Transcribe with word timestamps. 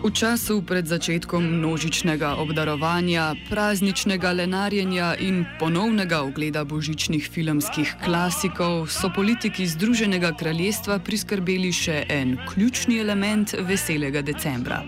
V 0.00 0.08
času 0.08 0.64
pred 0.64 0.88
začetkom 0.88 1.60
množičnega 1.60 2.40
obdarovanja, 2.40 3.36
prazničnega 3.52 4.32
lenarjenja 4.32 5.12
in 5.20 5.44
ponovnega 5.60 6.24
ogleda 6.24 6.64
božičnih 6.64 7.28
filmskih 7.28 8.00
klasikov 8.00 8.88
so 8.88 9.12
politiki 9.12 9.68
Združenega 9.68 10.32
kraljestva 10.40 11.04
priskrbeli 11.04 11.68
še 11.68 12.08
en 12.08 12.40
ključni 12.48 12.96
element 12.96 13.52
veselega 13.68 14.24
decembra. 14.24 14.80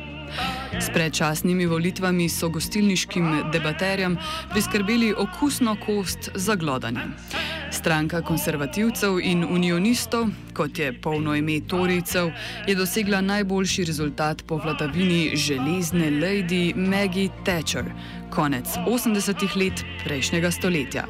S 0.81 0.89
predčasnimi 0.89 1.69
volitvami 1.69 2.33
so 2.33 2.49
gostilniškim 2.49 3.53
debaterjem 3.53 4.17
priskrbeli 4.57 5.13
okusno 5.13 5.77
kost 5.77 6.33
za 6.35 6.57
glodanje. 6.57 7.13
Stranka 7.73 8.21
konservativcev 8.23 9.17
in 9.23 9.45
unionistov, 9.45 10.29
kot 10.53 10.79
je 10.79 10.93
polno 10.93 11.35
ime 11.35 11.61
Torijcev, 11.69 12.29
je 12.67 12.75
dosegla 12.75 13.21
najboljši 13.21 13.85
rezultat 13.85 14.43
po 14.47 14.57
vladavini 14.57 15.37
železne 15.37 16.11
lady 16.11 16.75
Maggie 16.77 17.29
Thatcher, 17.45 17.85
konec 18.31 18.67
80-ih 18.87 19.57
let 19.57 19.85
prejšnjega 20.05 20.51
stoletja. 20.51 21.07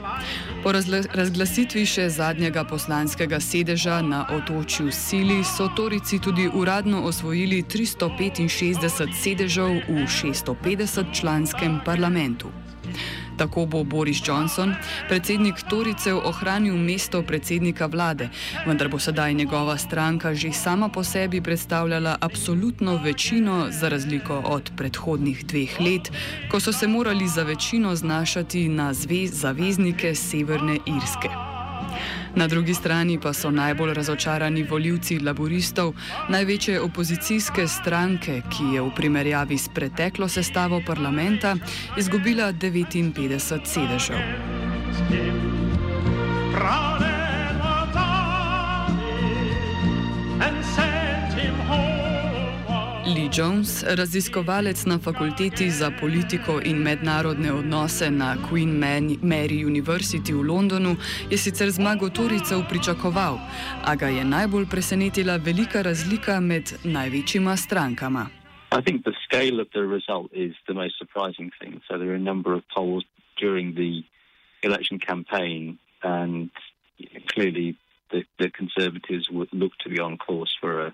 Po 0.63 0.73
razglasitvi 1.15 1.83
še 1.87 2.09
zadnjega 2.09 2.65
poslanskega 2.65 3.41
sedeža 3.41 3.99
na 4.03 4.27
otočju 4.31 4.93
Sili 4.93 5.43
so 5.45 5.67
Torici 5.77 6.19
tudi 6.19 6.47
uradno 6.55 7.03
osvojili 7.03 7.63
365 7.63 9.19
sedežev 9.23 9.83
v 9.89 10.07
650 10.07 11.21
članskem 11.21 11.81
parlamentu. 11.85 12.55
Tako 13.43 13.67
bo 13.67 13.85
Boris 13.85 14.23
Johnson, 14.29 14.75
predsednik 15.09 15.55
Toricev, 15.71 16.21
ohranil 16.25 16.77
mesto 16.79 17.23
predsednika 17.27 17.87
vlade, 17.91 18.29
vendar 18.67 18.89
bo 18.89 18.99
sedaj 19.03 19.35
njegova 19.35 19.75
stranka 19.79 20.35
že 20.35 20.53
sama 20.53 20.89
po 20.89 21.03
sebi 21.05 21.41
predstavljala 21.41 22.17
absolutno 22.21 23.01
večino, 23.05 23.67
za 23.71 23.89
razliko 23.89 24.43
od 24.47 24.71
predhodnih 24.77 25.47
dveh 25.47 25.81
let, 25.81 26.13
ko 26.51 26.61
so 26.61 26.73
se 26.73 26.87
morali 26.87 27.29
za 27.29 27.43
večino 27.43 27.97
znašati 27.97 28.69
na 28.69 28.93
zaveznike 29.33 30.15
Severne 30.15 30.79
Irske. 30.87 31.52
Na 32.35 32.47
drugi 32.49 32.75
strani 32.75 33.19
pa 33.21 33.33
so 33.33 33.51
najbolj 33.51 33.95
razočarani 33.95 34.63
voljivci 34.63 35.19
laboristov, 35.19 35.95
največje 36.29 36.81
opozicijske 36.81 37.69
stranke, 37.69 38.43
ki 38.51 38.75
je 38.75 38.83
v 38.83 38.95
primerjavi 38.97 39.59
s 39.59 39.69
preteklo 39.69 40.29
sestavo 40.29 40.81
parlamenta 40.87 41.57
izgubila 41.97 42.53
59 42.53 43.61
sedežev. 43.65 44.19
Pravi. 46.53 46.92
Jones, 53.39 53.85
raziskovalec 53.89 54.85
na 54.87 54.99
fakulteti 54.99 55.71
za 55.71 55.91
politiko 56.01 56.61
in 56.65 56.77
mednarodne 56.77 57.53
odnose 57.53 58.11
na 58.11 58.37
Queen 58.49 58.73
Mary 59.23 59.65
University 59.65 60.33
v 60.33 60.43
Londonu, 60.43 60.97
je 61.31 61.39
sicer 61.39 61.71
zmago 61.71 62.11
Toricev 62.11 62.69
pričakoval, 62.69 63.39
a 63.85 63.97
ga 63.97 64.07
je 64.07 64.25
najbolj 64.25 64.67
presenetila 64.71 65.37
velika 65.37 65.83
razlika 65.83 66.41
med 66.41 66.65
največjima 66.85 67.57
strankama. 67.57 68.27
I 68.79 68.83
think 68.85 69.05
the 69.05 69.17
scale 69.25 69.63
of 69.63 69.69
the 69.73 69.85
result 69.97 70.29
is 70.33 70.53
the 70.69 70.75
most 70.75 70.95
surprising 70.99 71.51
thing. 71.61 71.81
So 71.89 71.99
there 71.99 72.11
are 72.13 72.21
a 72.25 72.29
number 72.33 72.53
of 72.53 72.63
polls 72.75 73.05
during 73.41 73.75
the 73.75 74.05
election 74.63 74.99
campaign, 74.99 75.79
and 76.03 76.51
clearly 77.33 77.77
the, 78.11 78.25
the 78.39 78.51
Conservatives 78.51 79.31
would 79.31 79.49
look 79.53 79.73
to 79.85 79.89
be 79.89 80.01
on 80.01 80.19
course 80.19 80.55
for 80.61 80.87
a 80.87 80.93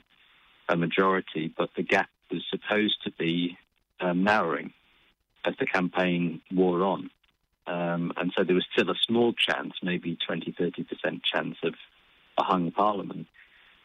a 0.69 0.77
majority, 0.77 1.53
but 1.59 1.71
the 1.77 1.82
gap 1.82 2.09
was 2.31 2.44
supposed 2.50 3.03
to 3.05 3.11
be 3.12 3.56
narrowing 4.00 4.72
as 5.44 5.55
the 5.59 5.66
campaign 5.66 6.41
wore 6.53 6.83
on. 6.83 7.11
Um, 7.66 8.12
and 8.16 8.33
so 8.37 8.44
there 8.44 8.55
was 8.55 8.66
still 8.72 8.91
a 8.91 8.94
small 9.06 9.34
chance, 9.34 9.75
maybe 9.83 10.16
20, 10.27 10.53
30% 10.53 11.21
chance 11.22 11.56
of 11.62 11.75
a 12.39 12.43
hung 12.43 12.71
parliament. 12.71 13.27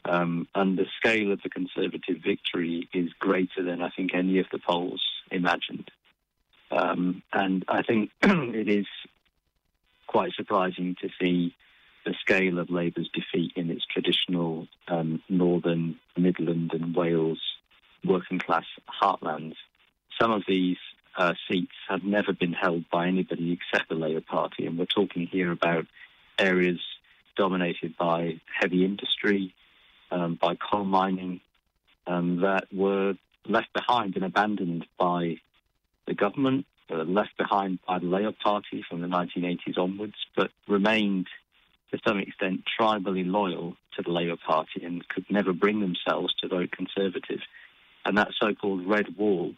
Um, 0.06 0.48
and 0.56 0.78
the 0.78 0.86
scale 0.98 1.31
of 1.31 1.42
the 1.42 1.50
Conservative 1.50 2.18
victory 2.24 2.90
is 2.94 3.09
greater 3.20 3.64
than 3.64 3.81
I 3.81 3.90
think 3.90 4.14
any 4.14 4.40
of 4.40 4.46
the 4.52 4.60
polls 4.60 5.02
imagined. 5.31 5.90
Um, 6.72 7.24
and 7.31 7.66
I 7.68 7.84
think 7.84 8.12
it 8.22 8.70
is 8.70 8.86
quite 10.08 10.34
surprising 10.34 10.96
to 11.02 11.10
see 11.22 11.56
the 12.06 12.14
scale 12.20 12.60
of 12.60 12.70
Labour's 12.70 13.10
defeat 13.14 13.54
in 13.56 13.70
its 13.70 13.86
traditional 13.86 14.68
um, 14.88 15.22
northern, 15.30 15.98
Midland, 16.18 16.72
and 16.74 16.96
Wales 16.96 17.40
working 18.06 18.40
class 18.40 18.66
heartlands. 19.02 19.56
Some 20.19 20.31
of 20.31 20.44
these 20.47 20.78
uh, 21.18 21.34
seats 21.47 21.74
have 21.90 22.03
never 22.03 22.34
been 22.34 22.53
held 22.53 22.90
by 22.90 23.08
anybody 23.08 23.52
except 23.52 23.90
the 23.90 23.96
Labour 23.96 24.22
Party, 24.22 24.66
and 24.66 24.78
we're 24.78 24.86
talking 24.86 25.28
here 25.28 25.52
about 25.52 25.86
areas 26.40 26.80
dominated 27.36 27.97
by 27.97 28.40
heavy 28.59 28.86
industry, 28.86 29.53
um, 30.12 30.38
by 30.40 30.56
coal 30.56 30.84
mining, 30.84 31.40
um, 32.08 32.42
that 32.42 32.68
were 32.72 33.16
left 33.47 33.74
behind 33.74 34.16
and 34.16 34.25
abandoned 34.25 34.86
by 34.97 35.38
the 36.08 36.13
government, 36.13 36.66
uh, 36.92 37.03
left 37.03 37.36
behind 37.38 37.80
by 37.88 38.00
the 38.00 38.06
Labour 38.06 38.34
Party 38.44 38.84
from 38.88 39.02
the 39.02 39.08
1980s 39.08 39.78
onwards, 39.78 40.16
but 40.36 40.52
remained 40.68 41.28
to 41.92 42.00
some 42.06 42.19
extent 42.19 42.62
tribally 42.80 43.25
loyal 43.25 43.75
to 43.95 44.01
the 44.01 44.12
Labour 44.12 44.38
Party 44.45 44.83
and 44.83 45.07
could 45.07 45.25
never 45.30 45.54
bring 45.54 45.80
themselves 45.80 46.33
to 46.42 46.48
vote 46.48 46.72
Conservative. 46.72 47.39
And 48.05 48.17
that 48.17 48.29
so 48.39 48.53
called 48.53 48.85
red 48.88 49.17
wall 49.17 49.53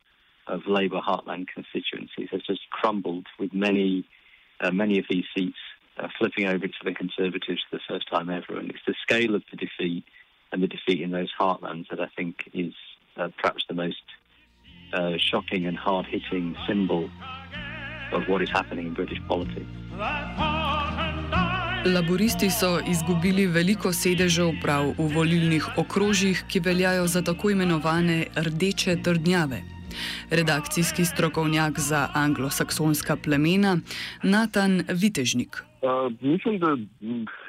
of 0.48 0.62
Labour 0.68 1.00
heartland 1.00 1.48
constituencies 1.48 2.30
has 2.32 2.42
just 2.44 2.62
crumbled 2.70 3.26
with 3.40 3.54
many, 3.54 4.06
uh, 4.60 4.72
many 4.72 5.00
of 5.00 5.06
these 5.10 5.26
seats 5.36 5.58
uh, 5.98 6.08
flipping 6.20 6.46
over 6.46 6.68
to 6.68 6.84
the 6.84 6.94
Conservatives 6.94 7.62
for 7.70 7.78
the 7.78 7.82
first 7.88 8.10
time 8.10 8.30
ever. 8.30 8.60
And 8.60 8.70
it's 8.70 8.80
the 8.86 8.96
scale 9.02 9.36
of 9.36 9.44
the 9.50 9.58
defeat 9.58 10.04
and 10.52 10.62
the 10.62 10.68
defeat 10.68 11.02
in 11.02 11.12
those 11.12 11.32
heartlands 11.40 11.90
that 11.90 12.00
I 12.00 12.08
think 12.16 12.36
is 12.54 12.74
uh, 13.18 13.30
perhaps 13.42 13.64
the 13.68 13.76
most 13.76 14.04
uh, 14.94 15.14
shocking 15.18 15.66
and 15.66 15.78
hard 15.78 16.06
hitting 16.06 16.56
symbol 16.68 17.10
of 18.12 18.28
what 18.28 18.42
is 18.42 18.50
happening 18.50 18.88
in 18.88 18.94
British 18.94 19.20
politics. 19.28 19.66
Laboristi 21.86 22.50
so 22.50 22.80
izgubili 22.92 23.44
veliko 23.48 23.92
sedežev 23.94 24.56
prav 24.62 24.88
v 24.98 25.06
volilnih 25.14 25.66
okrožjih, 25.78 26.40
ki 26.50 26.60
veljajo 26.66 27.06
za 27.08 27.22
tako 27.22 27.52
imenovane 27.54 28.26
rdeče 28.36 28.96
trdnjave. 29.06 29.62
Redakcijski 30.32 31.06
strokovnjak 31.06 31.80
za 31.80 32.08
anglosaksonska 32.14 33.16
plemena 33.24 33.78
Nathan 34.24 34.82
Vitežnik. 34.90 35.62
Uh, 35.86 36.10
mislim, 36.22 36.60
da 36.60 36.74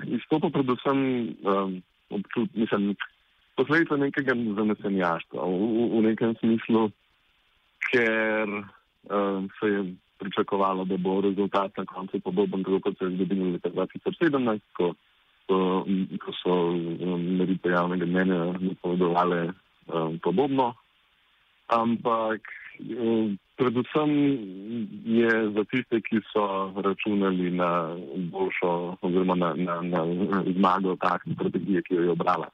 izstopa 0.04 0.50
predvsem 0.52 0.98
um, 1.00 1.82
občutek, 2.10 2.96
posledica 3.56 3.96
nekega 3.96 4.36
zanesenjaštva 4.56 5.46
v, 5.46 5.52
v, 5.52 5.88
v 5.96 6.02
nekem 6.10 6.36
smislu, 6.44 6.90
ker 7.88 8.48
um, 8.52 9.48
se 9.60 9.72
je 9.72 9.80
pričakovalo, 10.18 10.84
da 10.84 10.96
bo 10.96 11.20
rezultat 11.20 11.76
na 11.76 11.84
koncu 11.84 12.20
podoben, 12.20 12.64
kot 12.64 12.98
se 12.98 13.04
je 13.04 13.10
zgodilo 13.10 13.50
leta 13.50 13.70
2017, 13.70 14.60
ko, 14.76 14.94
ko, 15.46 15.84
ko 16.24 16.32
so 16.42 16.54
meritve 17.38 17.72
javnega 17.72 18.06
mnenja 18.06 18.44
napovedovali 18.60 19.48
um, 19.48 20.18
podobno. 20.22 20.74
Ampak 21.66 22.40
um, 22.80 23.38
predvsem 23.56 24.10
je 25.04 25.50
za 25.50 25.64
tiste, 25.64 26.00
ki 26.00 26.22
so 26.32 26.72
računali 26.84 27.50
na 27.50 27.96
boljšo 28.32 28.96
oziroma 29.00 29.34
na, 29.34 29.54
na, 29.54 29.82
na 29.82 30.42
zmago 30.56 30.96
takšne 30.96 31.34
strategije, 31.34 31.82
ki 31.82 31.94
jo 31.94 32.02
je 32.02 32.10
obrala 32.10 32.48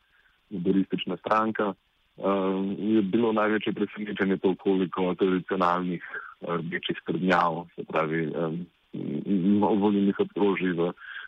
laboristična 0.50 1.16
stranka, 1.16 1.72
um, 2.16 2.76
je 2.78 3.02
bilo 3.02 3.32
največje 3.32 3.72
presenečenje 3.72 4.36
to, 4.36 4.54
koliko 4.54 5.14
tradicionalnih 5.14 6.04
uh, 6.10 6.31
rdečih 6.48 6.96
skrbnjav, 7.02 7.66
se 7.76 7.84
pravi 7.88 8.26
um, 8.26 8.66
volilnih 9.80 10.20
okrožij 10.20 10.74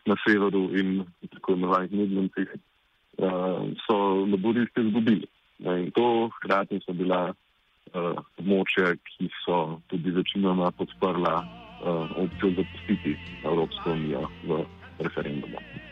na 0.07 0.17
severu 0.27 0.69
in 0.77 1.05
tako 1.33 1.53
imenovanih 1.53 1.93
medlemcih, 1.93 2.49
uh, 3.19 3.63
so 3.87 3.97
laboristi 4.33 4.81
izgubili. 4.81 5.27
In 5.59 5.91
to 5.95 6.31
hkrati 6.37 6.81
so 6.85 6.93
bila 6.93 7.31
uh, 7.31 8.19
območja, 8.39 8.97
ki 8.97 9.31
so 9.45 9.81
tudi 9.89 10.11
večinoma 10.11 10.71
podprla 10.71 11.35
uh, 11.41 12.19
opcijo 12.25 12.53
zapustiti 12.59 13.17
Evropsko 13.45 13.97
unijo 13.97 14.29
v 14.45 14.65
referendumu. 14.99 15.84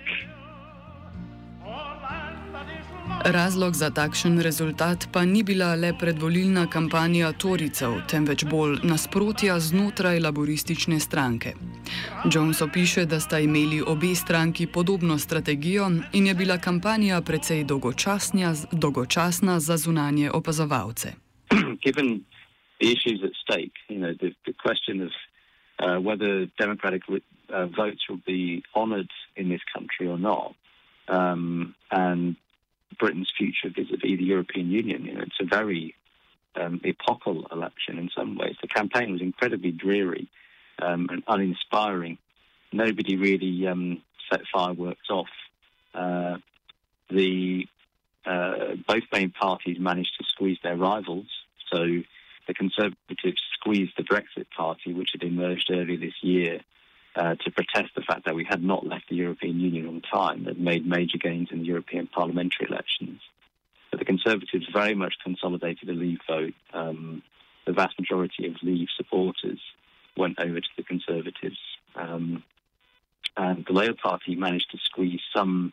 Razlog 3.24 3.74
za 3.74 3.90
takšen 3.90 4.40
rezultat 4.42 5.08
pa 5.12 5.24
ni 5.24 5.42
bila 5.42 5.74
le 5.74 5.92
predvolilna 5.98 6.66
kampanja 6.66 7.32
Toricev, 7.32 7.92
temveč 8.10 8.44
bolj 8.44 8.80
nasprotja 8.82 9.60
znotraj 9.60 10.18
laboristične 10.20 11.00
stranke. 11.00 11.52
Jones 12.32 12.62
opiše, 12.62 13.04
da 13.06 13.20
sta 13.20 13.38
imeli 13.38 13.82
obe 13.86 14.14
stranki 14.14 14.66
podobno 14.66 15.18
strategijo 15.18 15.90
in 16.12 16.26
je 16.26 16.34
bila 16.34 16.58
kampanja 16.58 17.20
precej 17.20 17.64
dolgočasna 18.72 19.60
za 19.60 19.76
zunanje 19.76 20.30
opazovalce. 20.30 21.12
Given 21.86 22.24
the 22.80 22.86
issues 22.92 23.22
at 23.24 23.34
stake, 23.44 23.76
you 23.88 23.98
know, 23.98 24.14
the, 24.14 24.34
the 24.46 24.54
question 24.64 25.00
of 25.06 25.12
uh, 25.78 25.98
whether 26.06 26.46
democratic 26.58 27.02
uh, 27.08 27.66
votes 27.66 28.02
will 28.08 28.22
be 28.26 28.62
honoured 28.74 29.10
in 29.36 29.48
this 29.48 29.62
country 29.74 30.06
or 30.08 30.18
not, 30.18 30.54
um, 31.08 31.74
and 31.90 32.36
Britain's 32.98 33.32
future 33.36 33.68
vis-a-vis 33.74 34.18
the 34.18 34.24
European 34.24 34.70
Union. 34.70 35.04
You 35.04 35.14
know, 35.14 35.22
it's 35.22 35.40
a 35.40 35.44
very 35.44 35.94
um, 36.54 36.80
epochal 36.84 37.46
election 37.50 37.98
in 37.98 38.10
some 38.16 38.36
ways. 38.36 38.56
The 38.60 38.68
campaign 38.68 39.12
was 39.12 39.20
incredibly 39.20 39.72
dreary 39.72 40.28
um, 40.80 41.08
and 41.10 41.22
uninspiring. 41.26 42.18
Nobody 42.72 43.16
really 43.16 43.66
um, 43.66 44.02
set 44.30 44.40
fireworks 44.52 45.08
off. 45.10 45.28
Uh, 45.94 46.38
the 47.10 47.66
uh, 48.24 48.76
both 48.86 49.02
main 49.12 49.30
parties 49.30 49.78
managed 49.78 50.12
to 50.18 50.24
squeeze 50.24 50.58
their 50.62 50.76
rivals. 50.76 51.26
So 51.72 51.78
the 52.46 52.54
Conservatives 52.54 53.42
squeezed 53.54 53.92
the 53.96 54.04
Brexit 54.04 54.46
Party, 54.56 54.92
which 54.92 55.10
had 55.12 55.22
emerged 55.22 55.70
earlier 55.70 55.98
this 55.98 56.22
year, 56.22 56.60
uh, 57.14 57.34
to 57.34 57.50
protest 57.50 57.94
the 57.94 58.02
fact 58.02 58.24
that 58.24 58.34
we 58.34 58.44
had 58.44 58.62
not 58.62 58.86
left 58.86 59.08
the 59.08 59.16
European 59.16 59.60
Union 59.60 59.86
on 59.86 60.00
time, 60.00 60.44
that 60.44 60.58
made 60.58 60.86
major 60.86 61.18
gains 61.18 61.48
in 61.50 61.60
the 61.60 61.64
European 61.64 62.06
parliamentary 62.06 62.66
elections. 62.68 63.20
But 63.90 63.98
the 63.98 64.06
Conservatives 64.06 64.66
very 64.72 64.94
much 64.94 65.14
consolidated 65.22 65.88
the 65.88 65.92
Leave 65.92 66.20
vote. 66.26 66.54
Um, 66.72 67.22
the 67.66 67.72
vast 67.72 67.98
majority 67.98 68.46
of 68.46 68.54
Leave 68.62 68.88
supporters 68.96 69.60
went 70.16 70.38
over 70.40 70.60
to 70.60 70.68
the 70.76 70.82
Conservatives. 70.82 71.58
Um, 71.94 72.42
and 73.36 73.64
the 73.66 73.72
Labour 73.72 73.96
Party 74.02 74.34
managed 74.34 74.70
to 74.72 74.78
squeeze 74.78 75.20
some 75.34 75.72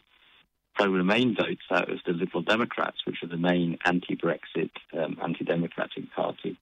pro-Remain 0.76 1.36
votes 1.36 1.64
out 1.72 1.90
of 1.90 2.00
the 2.06 2.14
Liberal 2.14 2.42
Democrats, 2.42 3.06
which 3.06 3.22
are 3.24 3.28
the 3.28 3.38
main 3.38 3.78
anti-Brexit, 3.86 4.72
um, 4.94 5.18
anti-democratic 5.22 6.12
party. 6.14 6.58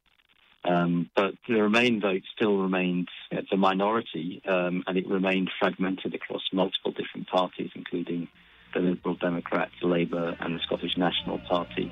Um, 0.68 1.10
but 1.16 1.34
the 1.48 1.62
Remain 1.62 2.02
vote 2.02 2.24
still 2.36 2.58
remained 2.58 3.08
a 3.32 3.58
minority, 3.58 4.42
um, 4.48 4.84
and 4.86 4.98
it 4.98 5.08
remained 5.08 5.50
fragmented 5.60 6.14
across 6.14 6.42
multiple 6.52 6.92
different 6.92 7.28
parties, 7.28 7.72
including 7.74 8.28
the 8.74 8.82
Liberal 8.82 9.16
Democrats, 9.16 9.74
Labour, 9.82 10.36
and 10.40 10.56
the 10.56 10.60
Scottish 10.64 10.98
National 10.98 11.40
Party, 11.40 11.92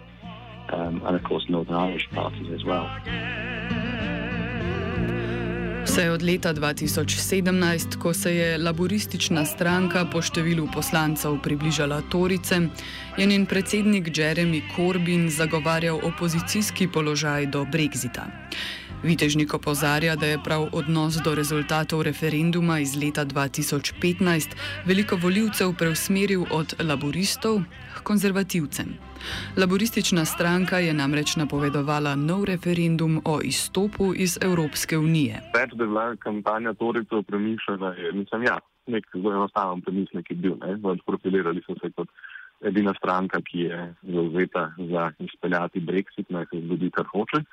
um, 0.70 1.02
and 1.06 1.16
of 1.16 1.24
course 1.24 1.46
Northern 1.50 1.76
Irish 1.76 2.10
parties 2.12 2.52
as 2.54 2.66
well. 2.66 2.90
Vse 5.96 6.12
od 6.12 6.24
leta 6.24 6.54
2017, 6.54 7.96
ko 8.00 8.14
se 8.14 8.36
je 8.36 8.58
laboristična 8.58 9.46
stranka 9.48 10.02
po 10.12 10.20
številu 10.20 10.66
poslancev 10.68 11.38
približala 11.40 12.02
Torice, 12.12 12.58
je 13.16 13.26
njen 13.26 13.46
predsednik 13.48 14.12
Jeremy 14.12 14.60
Corbyn 14.76 15.30
zagovarjal 15.32 16.04
opozicijski 16.04 16.90
položaj 16.92 17.48
do 17.48 17.64
Brexita. 17.64 18.28
Vitežnik 19.08 19.54
opozarja, 19.54 20.18
da 20.20 20.28
je 20.28 20.44
prav 20.44 20.68
odnos 20.76 21.22
do 21.24 21.32
rezultatov 21.36 22.04
referenduma 22.04 22.82
iz 22.84 22.98
leta 23.00 23.24
2015 23.26 24.52
veliko 24.86 25.16
voljivcev 25.16 25.78
preusmeril 25.80 26.44
od 26.52 26.76
laboristov 26.84 27.64
konzervativcem. 28.10 28.94
Laboristična 29.58 30.26
stranka 30.26 30.78
je 30.80 30.94
namreč 30.94 31.36
napovedovala 31.42 32.16
nov 32.16 32.46
referendum 32.46 33.20
o 33.26 33.40
izstopu 33.44 34.14
iz 34.16 34.38
Evropske 34.42 34.98
unije. 34.98 35.42
Več, 35.58 35.74
da 35.74 35.84
je 35.84 35.90
bila 35.90 36.06
kampanja 36.28 36.74
Toricev 36.74 37.24
premišljena, 37.24 37.94
je, 37.98 38.14
nisem 38.14 38.46
ja, 38.46 38.60
nek 38.88 39.10
zelo 39.14 39.34
enostaven 39.34 39.82
premislek 39.82 40.32
je 40.32 40.36
bil. 40.36 40.56
Profilirali 41.06 41.64
so 41.66 41.76
se 41.82 41.92
kot 41.98 42.10
edina 42.62 42.94
stranka, 42.98 43.42
ki 43.42 43.68
je 43.68 43.80
zauzeta 44.14 44.72
za 44.78 45.12
izpeljati 45.20 45.82
Brexit, 45.82 46.30
naj 46.30 46.46
se 46.52 46.62
zgodi, 46.66 46.92
kar 46.92 47.10
hoče. 47.12 47.44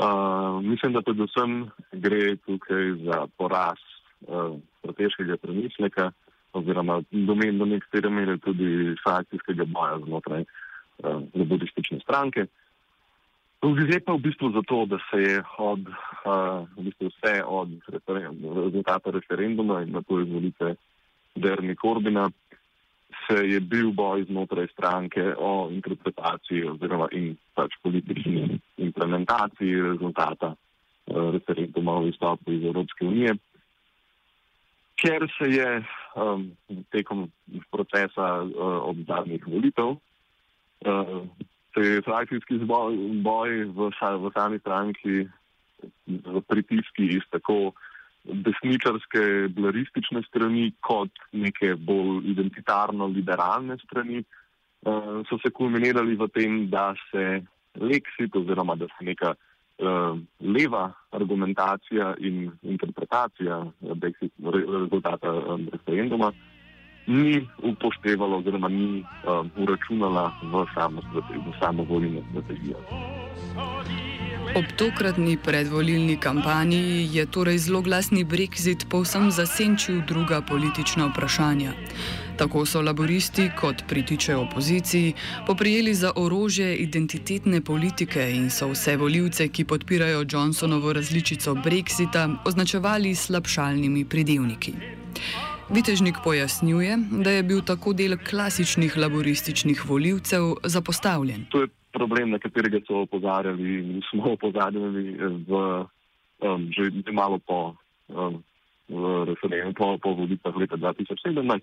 Uh, 0.00 0.62
mislim, 0.64 0.92
da 0.92 1.02
predvsem 1.02 1.70
gre 1.92 2.36
tukaj 2.46 2.92
za 3.04 3.26
poraz 3.36 3.80
uh, 4.20 4.56
strateškega 4.78 5.36
premisleka 5.36 6.10
oziroma 6.52 7.00
domen 7.10 7.58
do 7.58 7.64
nekatere 7.64 8.10
mere 8.10 8.38
tudi 8.38 8.94
frakcijskega 9.02 9.64
boja 9.64 9.98
znotraj 10.04 10.44
uh, 10.44 11.22
laboristične 11.34 12.00
stranke. 12.02 12.46
Gre 13.60 14.00
pa 14.00 14.16
v 14.16 14.24
bistvu 14.24 14.52
za 14.54 14.62
to, 14.66 14.86
da 14.88 14.98
se 15.10 15.18
je 15.22 15.42
od, 15.58 15.80
uh, 15.84 16.64
v 16.76 16.86
bistvu 16.88 17.10
vse 17.12 17.34
od 17.44 17.74
rezultata 18.64 19.10
referenduma 19.10 19.82
in 19.82 19.92
na 19.92 20.02
to 20.02 20.20
izvolitve 20.20 20.74
Derni 21.34 21.76
Korbina 21.76 22.30
se 23.26 23.36
je 23.46 23.60
bil 23.60 23.92
boj 23.92 24.24
znotraj 24.24 24.66
stranke 24.72 25.34
o 25.38 25.68
interpretaciji 25.70 26.64
oziroma 26.72 27.08
in 27.12 27.36
pač 27.54 27.76
politični 27.82 28.58
implementaciji 28.76 29.82
rezultata 29.82 30.54
uh, 30.54 31.30
referenduma 31.36 32.00
o 32.00 32.06
izstopu 32.06 32.52
iz 32.52 32.64
Evropske 32.64 33.06
unije 33.06 33.36
ker 35.00 35.26
se 35.38 35.48
je 35.50 35.68
um, 36.14 36.50
tekom 36.92 37.30
procesa 37.72 38.42
uh, 38.42 38.82
od 38.90 38.96
zadnjih 39.08 39.46
volitev, 39.46 39.96
uh, 39.96 41.20
se 41.74 41.86
je 41.86 42.02
frakcijski 42.02 42.58
boj, 42.68 42.96
boj 43.24 43.64
v, 43.64 43.90
v 44.24 44.32
sami 44.34 44.58
stranki 44.58 45.24
z 46.06 46.42
pritiski 46.48 47.08
iz 47.16 47.24
tako 47.32 47.72
desničarske, 48.24 49.48
blaristične 49.56 50.22
strani, 50.28 50.72
kot 50.84 51.12
neke 51.32 51.74
bolj 51.74 52.26
identitarno-liberalne 52.34 53.78
strani, 53.84 54.20
uh, 54.20 55.22
so 55.28 55.40
se 55.40 55.52
kulminirali 55.56 56.18
v 56.20 56.28
tem, 56.34 56.66
da 56.68 56.92
se 57.10 57.40
leksit 57.80 58.36
oziroma 58.36 58.76
da 58.76 58.90
se 58.92 59.06
neka 59.06 59.32
uh, 59.32 60.18
leva 60.40 60.90
argumentacija 61.20 62.14
in 62.18 62.50
interpretacija 62.62 63.64
Brexit, 63.80 64.32
rezultata 64.80 65.32
um, 65.32 65.68
referenduma 65.72 66.32
ni 67.06 67.46
upoštevala 67.62 68.36
oziroma 68.36 68.68
ni 68.68 69.02
um, 69.02 69.50
uračunala 69.56 70.32
v 70.42 70.64
samo, 70.74 71.02
samo 71.60 71.82
volilno 71.84 72.22
strategijo. 72.30 72.76
Ob 74.54 74.64
tokratni 74.76 75.36
predvolilni 75.36 76.16
kampanji 76.16 77.08
je 77.12 77.26
torej 77.26 77.58
zelo 77.58 77.80
glasni 77.82 78.24
Brexit 78.24 78.88
povsem 78.88 79.30
zasenčil 79.30 80.00
druga 80.06 80.40
politična 80.42 81.06
vprašanja. 81.06 81.72
Tako 82.36 82.64
so 82.66 82.82
laboristi, 82.82 83.50
kot 83.60 83.84
pritiče 83.88 84.36
opoziciji, 84.36 85.14
poprijeli 85.46 85.94
za 85.94 86.12
orožje 86.16 86.76
identitetne 86.76 87.60
politike 87.60 88.30
in 88.30 88.50
so 88.50 88.72
vse 88.72 88.96
voljivce, 88.96 89.48
ki 89.48 89.64
podpirajo 89.64 90.26
Johnsonovo 90.30 90.92
različico 90.92 91.54
Brexita, 91.54 92.36
označevali 92.44 93.14
slabšalnimi 93.14 94.04
pridevniki. 94.04 94.72
Vitežnik 95.70 96.16
pojasnjuje, 96.24 96.96
da 97.10 97.30
je 97.30 97.42
bil 97.42 97.62
tako 97.62 97.92
del 97.92 98.18
klasičnih 98.30 98.96
laborističnih 98.96 99.86
voljivcev 99.86 100.54
zapostavljen. 100.64 101.46
To 101.50 101.60
je 101.60 101.68
problem, 101.92 102.30
na 102.30 102.38
katerega 102.38 102.80
so 102.86 103.04
opozarjali 103.04 103.78
in 103.78 104.02
smo 104.10 104.32
opozarjali 104.36 105.16
v, 105.46 105.52
um, 106.42 106.70
že 106.72 106.90
malo 107.12 107.38
po 107.38 107.76
um, 108.08 108.42
referendumu 109.26 109.74
po, 109.74 109.98
po 109.98 110.14
volitvah 110.14 110.54
leta 110.56 110.76
2017, 110.76 111.62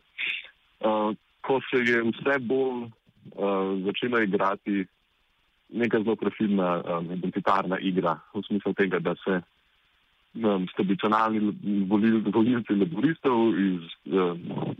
uh, 0.83 1.11
ko 1.41 1.59
se 1.71 1.83
je 1.83 2.03
vse 2.03 2.39
bolj 2.39 2.87
uh, 2.87 3.75
začela 3.83 4.23
igrati 4.23 4.85
neka 5.69 5.99
zelo 5.99 6.15
profilna 6.15 6.81
um, 6.81 7.11
identitarna 7.11 7.79
igra 7.79 8.19
v 8.33 8.43
smislu 8.47 8.73
tega, 8.73 8.99
da 8.99 9.15
se 9.19 9.41
um, 10.39 10.67
tradicionalni 10.75 11.51
volil, 11.87 12.21
volilci 12.31 12.75
laboristov 12.75 13.51
iz 13.59 13.83
um, 14.07 14.75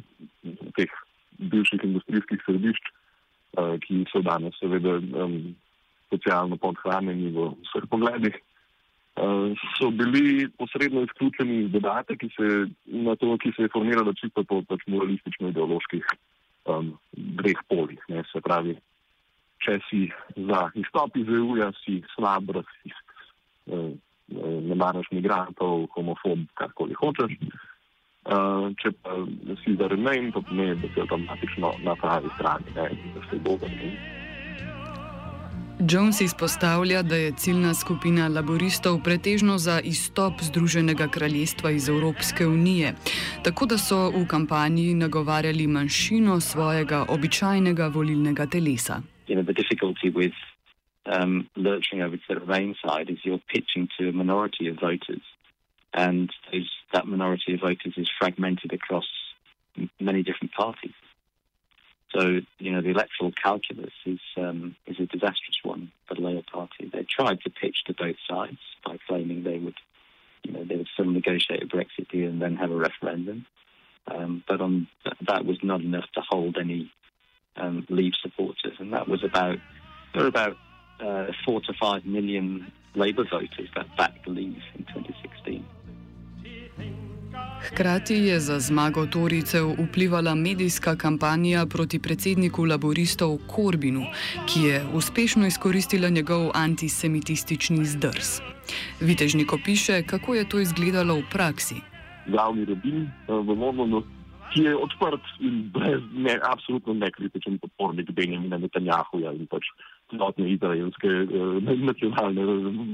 teh 0.79 0.91
bivših 1.37 1.83
industrijskih 1.83 2.39
središč, 2.45 2.93
ki 3.57 4.05
so 4.11 4.21
danes 4.25 4.57
seveda 4.61 4.97
um, 5.23 5.55
socialno 6.11 6.57
podhranjeni 6.61 7.31
v 7.35 7.49
vseh 7.65 7.87
pogledih, 7.89 8.35
uh, 8.37 9.53
so 9.77 9.89
bili 9.91 10.47
posredno 10.59 11.03
izključeni 11.07 11.63
iz 11.63 11.71
debate, 11.71 12.17
ki 12.17 12.29
se, 12.35 12.49
to, 13.19 13.37
ki 13.43 13.53
se 13.55 13.67
je 13.67 13.73
formirala 13.73 14.13
čisto 14.13 14.43
po 14.43 14.61
pač 14.69 14.85
moralistično-ideoloških 14.87 16.05
um, 16.69 16.93
dveh 17.41 17.63
polih. 17.69 18.01
Ne, 18.13 18.23
se 18.31 18.41
pravi, 18.45 18.77
če 19.65 19.79
si 19.89 20.03
za 20.49 20.67
izstop 20.77 21.17
iz 21.17 21.29
EU-ja, 21.39 21.71
si 21.83 22.01
slab 22.13 22.53
rasist, 22.53 23.15
eh, 23.73 23.89
ne 24.69 24.75
maraš 24.75 25.07
migrantov, 25.15 25.87
homofob, 25.95 26.45
karkoli 26.59 26.95
hočeš. 26.99 27.33
Uh, 27.41 27.65
če 28.81 28.91
pa 29.01 29.15
si 29.63 29.75
za 29.79 29.87
remain, 29.87 30.31
to 30.31 30.41
pomeni, 30.41 30.75
da 30.81 30.87
si 30.93 31.01
avtomatično 31.01 31.73
na 31.83 31.95
pravi 31.95 32.29
strani, 32.35 32.75
ne, 32.75 32.89
da 33.15 33.25
si 33.29 33.39
dober. 33.39 33.71
Jones 35.89 36.21
izpostavlja, 36.21 37.03
da 37.03 37.15
je 37.15 37.31
ciljna 37.37 37.73
skupina 37.73 38.27
laboristov 38.27 38.97
pretežno 39.03 39.57
za 39.57 39.79
izstop 39.79 40.41
Združenega 40.41 41.07
kraljestva 41.07 41.71
iz 41.71 41.89
Evropske 41.89 42.47
unije, 42.47 42.93
tako 43.43 43.65
da 43.65 43.77
so 43.77 44.09
v 44.09 44.25
kampanji 44.27 44.93
nagovarjali 44.93 45.67
manjšino 45.67 46.39
svojega 46.39 47.05
običajnega 47.09 47.87
volilnega 47.87 48.45
telesa. 48.45 49.01
you 49.27 49.35
know, 49.35 49.43
um, 51.11 51.49
lurching 51.55 52.01
over 52.01 52.17
to 52.17 52.23
the 52.29 52.39
Remain 52.39 52.75
side 52.85 53.09
is 53.09 53.17
you're 53.23 53.39
pitching 53.47 53.87
to 53.97 54.09
a 54.09 54.11
minority 54.11 54.67
of 54.67 54.79
voters, 54.79 55.21
and 55.93 56.29
those, 56.51 56.69
that 56.93 57.07
minority 57.07 57.53
of 57.53 57.61
voters 57.61 57.93
is 57.97 58.09
fragmented 58.17 58.73
across 58.73 59.07
many 59.99 60.23
different 60.23 60.53
parties. 60.53 60.93
So, 62.15 62.39
you 62.57 62.71
know, 62.71 62.81
the 62.81 62.89
electoral 62.89 63.31
calculus 63.31 63.93
is 64.05 64.19
um, 64.37 64.75
is 64.85 64.99
a 64.99 65.05
disastrous 65.05 65.59
one 65.63 65.91
for 66.07 66.15
the 66.15 66.21
Labour 66.21 66.43
Party. 66.49 66.89
They 66.91 67.03
tried 67.03 67.41
to 67.41 67.49
pitch 67.49 67.83
to 67.85 67.93
both 67.93 68.15
sides 68.27 68.59
by 68.85 68.97
claiming 69.07 69.43
they 69.43 69.59
would, 69.59 69.75
you 70.43 70.53
know, 70.53 70.63
they 70.63 70.77
would 70.77 70.87
still 70.93 71.05
negotiate 71.05 71.63
a 71.63 71.65
Brexit 71.65 72.09
deal 72.09 72.29
and 72.29 72.41
then 72.41 72.55
have 72.55 72.71
a 72.71 72.75
referendum. 72.75 73.45
Um, 74.07 74.41
but 74.47 74.61
on 74.61 74.87
that 75.27 75.45
was 75.45 75.57
not 75.61 75.81
enough 75.81 76.09
to 76.13 76.21
hold 76.21 76.57
any 76.57 76.91
um, 77.57 77.85
Leave 77.89 78.13
supporters, 78.21 78.77
and 78.79 78.93
that 78.93 79.09
was 79.09 79.23
about 79.23 79.57
there 80.13 80.23
were 80.23 80.29
about 80.29 80.57
uh, 81.01 81.27
four 81.45 81.59
to 81.61 81.73
five 81.73 82.05
million 82.05 82.71
Labour 82.95 83.25
voters 83.29 83.69
that 83.75 83.97
backed 83.97 84.27
Leave 84.27 84.63
in 84.75 84.85
2016. 84.85 85.65
Hkrati 87.67 88.15
je 88.15 88.39
za 88.39 88.59
zmago 88.59 89.05
Toricev 89.05 89.67
vplivala 89.77 90.35
medijska 90.35 90.95
kampanja 90.95 91.65
proti 91.65 91.99
predsedniku 91.99 92.65
laboristov 92.65 93.37
Korbinu, 93.47 94.05
ki 94.47 94.61
je 94.61 94.85
uspešno 94.93 95.47
izkoristila 95.47 96.09
njegov 96.09 96.51
antisemitistični 96.53 97.85
zdrs. 97.85 98.39
Vitežniko 99.01 99.59
piše, 99.65 100.03
kako 100.03 100.35
je 100.35 100.49
to 100.49 100.59
izgledalo 100.59 101.15
v 101.15 101.23
praksi. 101.31 101.75
Glavni 102.27 102.65
rabin 102.65 103.11
v 103.27 103.59
Londonu 103.59 104.03
ki 104.53 104.63
je 104.63 104.75
odprt 104.75 105.23
in 105.39 105.69
brez, 105.73 106.01
ne, 106.13 106.39
absolutno 106.43 106.93
nekritičen 106.93 107.59
podpornik 107.59 108.11
Benjamina 108.11 108.57
Netanjahuja 108.57 109.33
in 109.35 109.47
pač 109.51 109.67
celotne 110.11 110.49
izraelske 110.53 111.07
eh, 111.07 111.75
nacionalne 111.89 112.45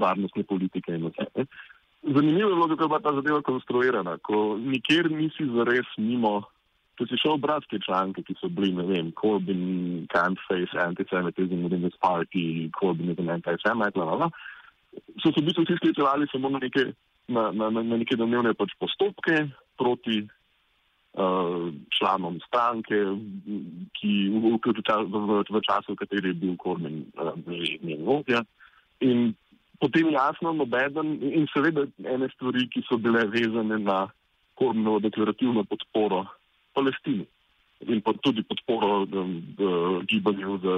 varnostne 0.01 0.43
politike. 0.49 0.97
Zanimivo 2.03 2.49
je 2.49 2.55
bilo, 2.55 2.67
kako 2.67 2.83
je 2.83 2.87
bila 2.87 2.99
ta 2.99 3.13
zadeva 3.15 3.41
konstruirana, 3.41 4.17
ko 4.17 4.57
nikjer 4.59 5.11
nisi 5.11 5.47
zares 5.55 5.87
mimo. 5.97 6.41
Če 6.99 7.07
si 7.09 7.17
šel 7.17 7.39
brati 7.41 7.71
te 7.71 7.79
članke, 7.81 8.21
ki 8.21 8.35
so 8.37 8.49
bili, 8.53 8.69
ne 8.77 8.83
vem, 8.85 9.07
Corbyn 9.17 10.03
can't 10.13 10.37
face 10.45 10.75
antisemitism 10.77 11.63
within 11.65 11.81
his 11.87 11.95
party, 11.97 12.69
Corbyn 12.77 13.09
is 13.09 13.17
an 13.23 13.31
anti-semite, 13.33 13.95
bla, 13.97 14.05
bla, 14.05 14.17
bla, 14.19 14.29
so 15.23 15.31
se 15.31 15.41
v 15.41 15.47
bistvu 15.47 15.65
vsi 15.65 15.79
sklicevali 15.79 16.27
samo 16.31 16.51
na 16.53 16.59
neke, 16.61 16.91
na, 17.27 17.51
na, 17.51 17.69
na, 17.69 17.83
neke 17.97 18.17
domnevne 18.19 18.53
pač 18.53 18.75
postopke 18.77 19.39
proti 19.79 20.19
uh, 20.21 21.71
članom 21.97 22.39
stranke, 22.45 22.99
ki 23.97 24.13
v, 24.29 24.53
v, 24.59 24.61
v, 24.61 25.39
v 25.49 25.63
času, 25.65 25.95
v 25.95 26.01
kateri 26.03 26.33
je 26.33 26.39
bil 26.45 26.57
Kormen 26.61 27.05
uh, 27.17 27.33
že 27.47 27.79
njen 27.81 28.05
vodja. 28.05 28.43
In 29.01 29.33
potem 29.83 30.13
jasno, 30.15 30.53
nobeden 30.55 31.17
in 31.27 31.47
seveda 31.51 31.83
ene 32.07 32.29
stvari, 32.37 32.69
ki 32.71 32.85
so 32.87 32.97
bile 32.97 33.25
vezane 33.35 33.81
na 33.83 34.07
Kormenovo 34.55 35.01
deklarativno 35.03 35.65
podporo 35.67 36.23
Palestini. 36.77 37.25
In 37.91 37.99
pa 38.05 38.13
tudi 38.23 38.45
podporo 38.47 39.03
um, 39.03 39.33
gibanju 40.07 40.57
za 40.63 40.75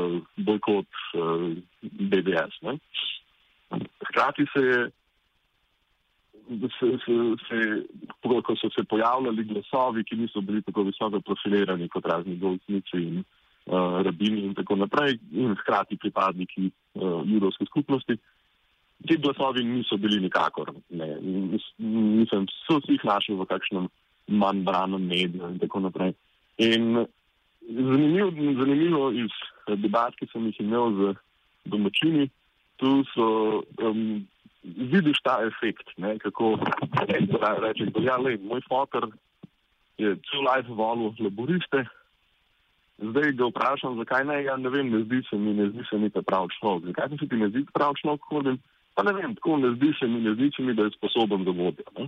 bojkot 0.47 0.87
uh, 1.13 1.51
BDS. 1.83 2.61
Ne? 2.65 2.79
Hkrati 4.09 4.47
se 4.53 4.63
je 4.65 4.79
se, 6.79 6.87
se, 7.05 7.13
se, 7.47 7.57
ko 8.21 8.55
so 8.55 8.69
se 8.69 8.83
pojavljali 8.89 9.43
glasovi, 9.43 10.03
ki 10.03 10.15
niso 10.15 10.41
bili 10.41 10.61
tako 10.61 10.83
visoko 10.83 11.21
profilirani 11.21 11.89
kot 11.89 12.05
razni 12.05 12.37
goldnici 12.37 12.97
in 13.01 13.23
uh, 13.65 14.01
rabini 14.05 14.45
in 14.45 14.53
tako 14.53 14.75
naprej, 14.75 15.17
in 15.31 15.55
hkrati 15.61 15.97
pripadniki 15.97 16.69
uh, 16.69 17.21
judovske 17.25 17.65
skupnosti. 17.65 18.17
Ti 19.07 19.17
glasovi 19.17 19.63
niso 19.63 19.97
bili 19.97 20.21
nikakor, 20.23 20.71
ne, 20.89 21.07
nisem 21.77 22.47
se 22.47 22.77
vseh 22.79 23.03
našel 23.03 23.41
v 23.41 23.47
kakšnem 23.49 23.89
manj 24.27 24.63
branem 24.65 25.03
mediju 25.05 25.49
in 25.51 25.59
tako 25.59 25.83
naprej. 25.83 26.15
In 26.57 27.05
zanimivo, 27.67 28.31
zanimivo 28.31 29.11
iz 29.11 29.35
debat, 29.67 30.15
ki 30.15 30.29
sem 30.31 30.47
jih 30.47 30.61
imel 30.63 30.95
z 30.95 31.13
domačini, 31.65 32.29
tu 32.81 33.03
so 33.11 33.27
um, 33.83 34.25
vidiš 34.63 35.21
ta 35.23 35.37
efekt, 35.45 35.91
ne, 35.97 36.17
kako 36.19 36.55
reče, 37.07 37.91
da 37.91 38.01
ja, 38.01 38.17
le, 38.17 38.37
moj 38.41 38.63
fotor 38.69 39.11
je 39.97 40.15
cel 40.29 40.43
life 40.43 40.71
volil 40.71 41.13
laboriste, 41.19 41.85
zdaj 42.97 43.31
ga 43.31 43.49
vprašam, 43.49 43.97
zakaj 43.97 44.25
ne, 44.25 44.43
ja 44.43 44.57
ne 44.57 44.69
vem, 44.69 44.89
ne 44.91 45.03
zdi 45.03 45.21
se 45.29 45.37
mi, 45.37 45.53
ne 45.53 45.69
zdi 45.69 45.83
se 45.89 45.97
mi 45.97 46.09
ta 46.09 46.21
prav 46.21 46.47
človek. 46.59 46.85
Zakaj 46.91 47.17
se 47.19 47.27
ti 47.27 47.39
ne 47.39 47.49
zdi 47.49 47.65
prav 47.73 47.95
človek, 48.01 48.27
hodim? 48.31 48.59
Pa 48.95 49.03
ne 49.03 49.13
vem, 49.13 49.35
tako 49.35 49.57
ne 49.57 49.73
zdi 49.75 49.91
se 49.99 50.07
mi, 50.07 50.21
ne 50.23 50.33
zdi 50.33 50.51
se 50.55 50.63
mi, 50.63 50.73
da 50.73 50.87
je 50.87 50.95
sposoben 50.95 51.43
za 51.43 51.51
vodja. 51.51 52.07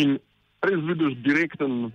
In 0.00 0.16
res 0.64 0.80
vidiš 0.88 1.18
direkten 1.24 1.90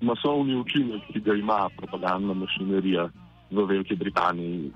masovni 0.00 0.56
učinek, 0.58 1.06
ki 1.12 1.22
ga 1.26 1.34
ima 1.34 1.68
propagandna 1.76 2.34
mašinerija 2.34 3.08
v 3.50 3.64
Veliki 3.70 3.96
Britaniji. 3.96 4.72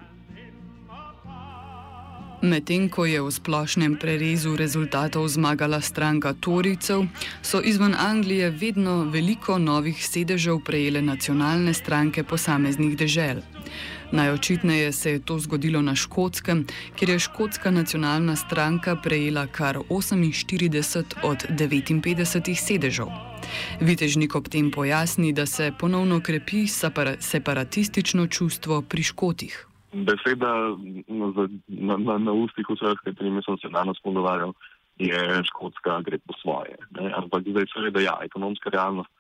Medtem 2.43 2.89
ko 2.91 3.07
je 3.07 3.23
v 3.23 3.31
splošnem 3.31 4.03
prerezu 4.03 4.59
rezultatov 4.59 5.31
zmagala 5.31 5.79
stranka 5.79 6.35
Toricev, 6.35 7.07
so 7.39 7.63
izven 7.63 7.95
Anglije 7.95 8.51
vedno 8.51 9.07
veliko 9.07 9.63
novih 9.63 9.95
sedežev 9.95 10.59
prejele 10.67 11.03
nacionalne 11.07 11.71
stranke 11.71 12.27
posameznih 12.27 12.99
dežel. 12.99 13.47
Najočitneje 14.11 14.93
se 14.93 15.11
je 15.11 15.23
to 15.23 15.39
zgodilo 15.39 15.83
na 15.83 15.95
Škotskem, 15.95 16.67
kjer 16.99 17.11
je 17.11 17.19
Škotska 17.19 17.71
nacionalna 17.71 18.37
stranka 18.37 18.97
prejela 18.97 19.47
kar 19.47 19.79
48 19.79 21.23
od 21.23 21.47
59 21.47 22.55
sedežev. 22.59 23.07
Vitežnik 23.81 24.35
ob 24.35 24.49
tem 24.49 24.71
pojasni, 24.71 25.33
da 25.33 25.47
se 25.47 25.73
ponovno 25.79 26.21
krepi 26.21 26.67
separatistično 27.21 28.27
čustvo 28.27 28.83
pri 28.83 29.03
Škotih 29.03 29.67
beseda 29.93 30.77
na, 31.09 31.27
na, 31.69 31.97
na, 31.97 32.19
na 32.19 32.33
ustih 32.33 32.67
vseh, 32.69 32.97
s 32.97 33.05
katerimi 33.05 33.43
sem 33.45 33.59
se 33.61 33.69
danes 33.69 34.01
pogovarjal, 34.03 34.55
je 34.99 35.43
škotska 35.49 36.01
gre 36.07 36.19
po 36.19 36.37
svoje. 36.41 36.77
Ne? 36.97 37.13
Ampak 37.17 37.45
zdaj 37.49 37.69
seveda 37.73 38.01
ja, 38.01 38.17
ekonomska 38.25 38.71
realnost 38.71 39.11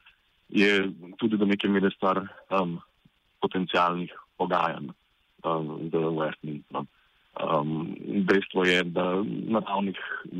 je 0.48 0.92
tudi 1.16 1.36
do 1.36 1.48
neke 1.48 1.68
mere 1.68 1.90
stvar 1.96 2.20
um, 2.52 2.76
potencijalnih 3.40 4.12
pogajanj 4.36 4.92
um, 5.44 5.88
z 5.88 5.96
Westminsterom. 5.96 6.86
Um, 7.32 7.96
dejstvo 8.28 8.64
je, 8.68 8.84
da 8.84 9.24
naravnih, 9.24 9.96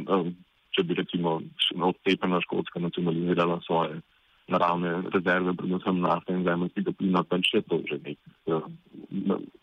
um, 0.09 0.35
če 0.77 0.85
bi 0.85 1.01
recimo 1.01 1.41
odtepena 1.81 2.41
škotska 2.45 2.81
nacionalizirala 2.81 3.61
svoje 3.65 4.03
naravne 4.49 4.93
rezerve, 5.15 5.55
predvsem 5.55 6.01
nafte 6.03 6.35
in 6.35 6.45
zemljskega 6.45 6.93
plina, 6.99 7.23
pač 7.23 7.55
je 7.55 7.63
to 7.63 7.79
že 7.89 7.99
nek. 8.03 8.19
Uh, 8.47 8.67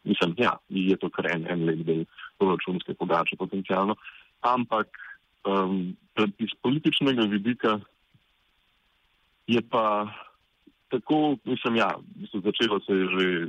mislim, 0.03 0.35
ja, 0.37 0.55
je 0.69 0.97
to 0.97 1.09
kar 1.09 1.27
en, 1.33 1.45
en 1.51 1.65
lep 1.67 1.83
del 1.87 2.05
proračunske 2.39 2.93
pogače 2.93 3.35
potencijalno. 3.37 3.95
Ampak 4.41 4.87
um, 5.43 5.95
iz 6.39 6.53
političnega 6.63 7.27
vidika 7.27 7.79
Je 9.49 9.61
pa 9.61 10.07
tako, 10.89 11.37
mislim, 11.43 11.75
ja, 11.75 11.95
mislim, 12.15 12.41
začelo 12.41 12.79
se 12.79 12.93
je 12.93 13.05
že 13.05 13.47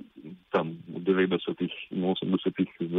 tam 0.51 0.81
v 0.89 1.01
90-ih 1.05 1.73
in 1.91 2.05
80-ih 2.05 2.71
z 2.81 2.95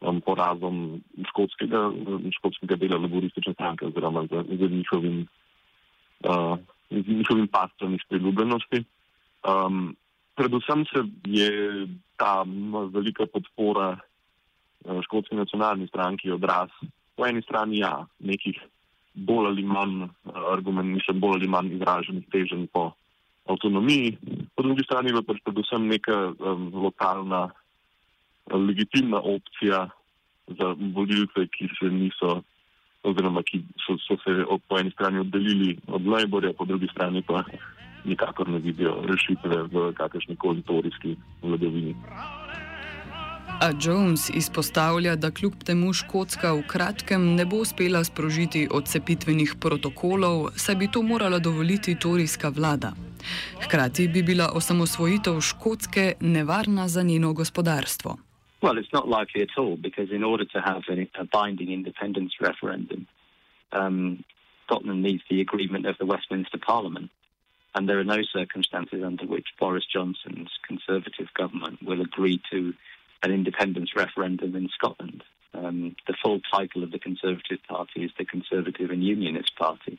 um, 0.00 0.20
porazom 0.20 1.00
škotskega, 1.28 1.92
škotskega 2.40 2.76
dela 2.76 2.96
laboristične 3.04 3.52
stranke 3.52 3.86
oziroma 3.86 4.24
z, 4.32 4.44
z 4.48 4.70
njihovim, 4.72 5.26
uh, 6.24 6.56
z 6.90 7.06
njihovim 7.08 7.48
pastvom 7.48 7.94
iz 7.94 8.00
priljubljenosti. 8.08 8.84
Um, 9.46 9.96
predvsem 10.34 10.84
se 10.84 11.02
je 11.24 11.50
ta 12.16 12.44
velika 12.92 13.26
podpora 13.26 13.96
uh, 13.96 15.02
škotski 15.02 15.36
nacionalni 15.36 15.88
stranki 15.88 16.30
odraz 16.30 16.70
po 17.16 17.26
eni 17.26 17.42
strani 17.42 17.78
ja, 17.78 18.06
nekih 18.18 18.58
bolj 19.14 19.46
ali 19.46 19.62
manj 19.62 20.02
uh, 20.02 20.10
argument, 20.52 20.94
mislim, 20.94 21.20
bolj 21.20 21.40
ali 21.40 21.48
manj 21.48 21.74
izraženih 21.74 22.26
teženj 22.32 22.66
po 22.72 22.90
avtonomiji, 23.46 24.16
po 24.54 24.62
drugi 24.62 24.84
strani 24.84 25.14
pa 25.14 25.22
pač 25.22 25.40
predvsem 25.44 25.86
neka 25.88 26.16
um, 26.38 26.68
lokalna 26.74 27.44
uh, 27.46 27.54
legitimna 28.54 29.20
opcija 29.20 29.88
za 30.46 30.74
volilce, 30.94 31.46
ki 31.50 31.68
se 31.78 31.90
niso 31.90 32.42
oziroma 33.06 33.42
ki 33.42 33.62
so, 33.86 33.96
so 34.06 34.16
se 34.24 34.44
po 34.68 34.78
eni 34.78 34.90
strani 34.90 35.18
oddelili 35.18 35.76
od 35.86 36.06
Laborja, 36.06 36.52
po 36.58 36.64
drugi 36.64 36.88
strani 36.92 37.22
pa 37.22 37.44
nikakor 38.04 38.48
ne 38.48 38.58
vidijo 38.58 39.02
rešitve 39.04 39.62
v 39.62 39.92
kakršni 39.94 40.36
koli 40.36 40.62
torijski 40.62 41.16
vladavini. 41.42 41.94
A 43.60 43.70
Jones 43.82 44.30
izpostavlja, 44.34 45.16
da 45.16 45.30
kljub 45.30 45.54
temu 45.64 45.92
Škotska 45.92 46.52
v 46.52 46.62
kratkem 46.68 47.34
ne 47.34 47.46
bo 47.46 47.62
uspela 47.64 48.04
sprožiti 48.04 48.68
odcepitvenih 48.70 49.54
protokolov, 49.60 50.50
saj 50.56 50.74
bi 50.76 50.90
to 50.92 51.02
morala 51.02 51.38
dovoliti 51.38 51.94
torijska 51.94 52.48
vlada. 52.48 52.92
Hkrati 53.64 54.08
bi 54.08 54.22
bila 54.22 54.50
osamosvojitev 54.54 55.40
Škotske 55.40 56.12
nevarna 56.20 56.88
za 56.88 57.02
njeno 57.02 57.32
gospodarstvo. 57.32 58.25
Well, 58.62 58.78
it's 58.78 58.92
not 58.92 59.08
likely 59.08 59.42
at 59.42 59.58
all 59.58 59.76
because 59.76 60.10
in 60.10 60.24
order 60.24 60.44
to 60.44 60.60
have 60.60 60.82
a 60.90 61.24
binding 61.24 61.70
independence 61.70 62.34
referendum, 62.40 63.06
um, 63.72 64.24
Scotland 64.66 65.02
needs 65.02 65.22
the 65.28 65.40
agreement 65.40 65.86
of 65.86 65.98
the 65.98 66.06
Westminster 66.06 66.58
Parliament. 66.58 67.10
And 67.74 67.88
there 67.88 67.98
are 67.98 68.04
no 68.04 68.22
circumstances 68.32 69.02
under 69.04 69.26
which 69.26 69.48
Boris 69.60 69.84
Johnson's 69.84 70.48
Conservative 70.66 71.28
government 71.34 71.82
will 71.82 72.00
agree 72.00 72.40
to 72.50 72.72
an 73.22 73.30
independence 73.30 73.90
referendum 73.94 74.56
in 74.56 74.68
Scotland. 74.70 75.22
Um, 75.52 75.94
the 76.06 76.16
full 76.22 76.40
title 76.50 76.82
of 76.82 76.90
the 76.90 76.98
Conservative 76.98 77.58
Party 77.68 78.04
is 78.04 78.10
the 78.18 78.24
Conservative 78.24 78.90
and 78.90 79.04
Unionist 79.04 79.54
Party. 79.56 79.98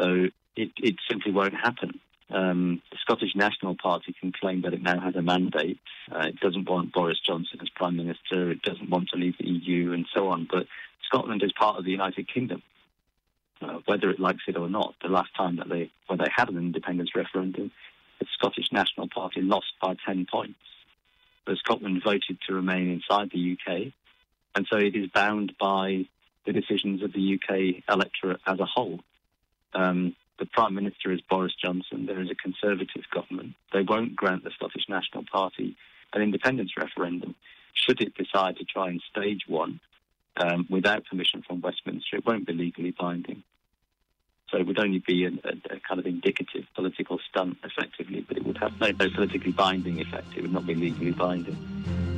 So 0.00 0.28
it, 0.56 0.70
it 0.78 0.96
simply 1.08 1.32
won't 1.32 1.54
happen. 1.54 2.00
Um, 2.28 2.82
the 2.90 2.98
Scottish 3.00 3.36
National 3.36 3.76
Party 3.76 4.14
can 4.18 4.32
claim 4.32 4.62
that 4.62 4.74
it 4.74 4.82
now 4.82 5.00
has 5.00 5.14
a 5.14 5.22
mandate. 5.22 5.78
Uh, 6.10 6.26
it 6.28 6.40
doesn't 6.40 6.68
want 6.68 6.92
Boris 6.92 7.20
Johnson 7.24 7.60
as 7.62 7.68
Prime 7.68 7.96
Minister. 7.96 8.50
It 8.50 8.62
doesn't 8.62 8.90
want 8.90 9.10
to 9.10 9.16
leave 9.16 9.38
the 9.38 9.48
EU 9.48 9.92
and 9.92 10.06
so 10.12 10.28
on. 10.28 10.48
But 10.50 10.66
Scotland 11.04 11.42
is 11.44 11.52
part 11.52 11.78
of 11.78 11.84
the 11.84 11.92
United 11.92 12.32
Kingdom 12.32 12.62
uh, 13.62 13.78
whether 13.86 14.10
it 14.10 14.20
likes 14.20 14.42
it 14.48 14.56
or 14.56 14.68
not. 14.68 14.94
The 15.02 15.08
last 15.08 15.34
time 15.36 15.56
that 15.56 15.68
they, 15.68 15.90
when 16.06 16.18
they 16.18 16.30
had 16.34 16.48
an 16.48 16.56
independence 16.56 17.10
referendum, 17.14 17.70
the 18.18 18.26
Scottish 18.34 18.72
National 18.72 19.08
Party 19.08 19.40
lost 19.40 19.72
by 19.80 19.96
10 20.06 20.26
points. 20.30 20.58
But 21.44 21.58
Scotland 21.58 22.02
voted 22.04 22.38
to 22.46 22.54
remain 22.54 22.90
inside 22.90 23.30
the 23.30 23.56
UK, 23.56 23.92
and 24.54 24.66
so 24.70 24.78
it 24.78 24.96
is 24.96 25.08
bound 25.08 25.52
by 25.60 26.06
the 26.44 26.52
decisions 26.52 27.02
of 27.02 27.12
the 27.12 27.34
UK 27.38 27.82
electorate 27.88 28.40
as 28.46 28.58
a 28.58 28.66
whole. 28.66 29.00
Um, 29.72 30.16
the 30.38 30.46
Prime 30.46 30.74
Minister 30.74 31.12
is 31.12 31.20
Boris 31.28 31.54
Johnson. 31.62 32.06
There 32.06 32.20
is 32.20 32.30
a 32.30 32.34
Conservative 32.34 33.04
government. 33.12 33.54
They 33.72 33.82
won't 33.82 34.16
grant 34.16 34.44
the 34.44 34.50
Scottish 34.50 34.84
National 34.88 35.24
Party 35.24 35.76
an 36.12 36.22
independence 36.22 36.72
referendum. 36.76 37.34
Should 37.74 38.00
it 38.00 38.14
decide 38.14 38.56
to 38.56 38.64
try 38.64 38.88
and 38.88 39.02
stage 39.10 39.42
one, 39.46 39.80
um, 40.36 40.66
without 40.70 41.04
permission 41.06 41.42
from 41.46 41.60
Westminster, 41.60 42.16
it 42.16 42.26
won't 42.26 42.46
be 42.46 42.52
legally 42.52 42.94
binding. 42.98 43.42
So 44.50 44.58
it 44.58 44.66
would 44.66 44.78
only 44.78 45.02
be 45.04 45.24
a, 45.24 45.28
a, 45.28 45.76
a, 45.76 45.80
kind 45.80 45.98
of 45.98 46.06
indicative 46.06 46.64
political 46.74 47.18
stunt, 47.28 47.58
effectively, 47.64 48.24
but 48.26 48.36
it 48.36 48.46
would 48.46 48.58
have 48.58 48.78
no, 48.80 48.90
no 48.92 49.10
politically 49.10 49.52
binding 49.52 50.00
effect. 50.00 50.28
It 50.36 50.42
would 50.42 50.52
not 50.52 50.66
be 50.66 50.74
legally 50.74 51.10
binding. 51.10 52.15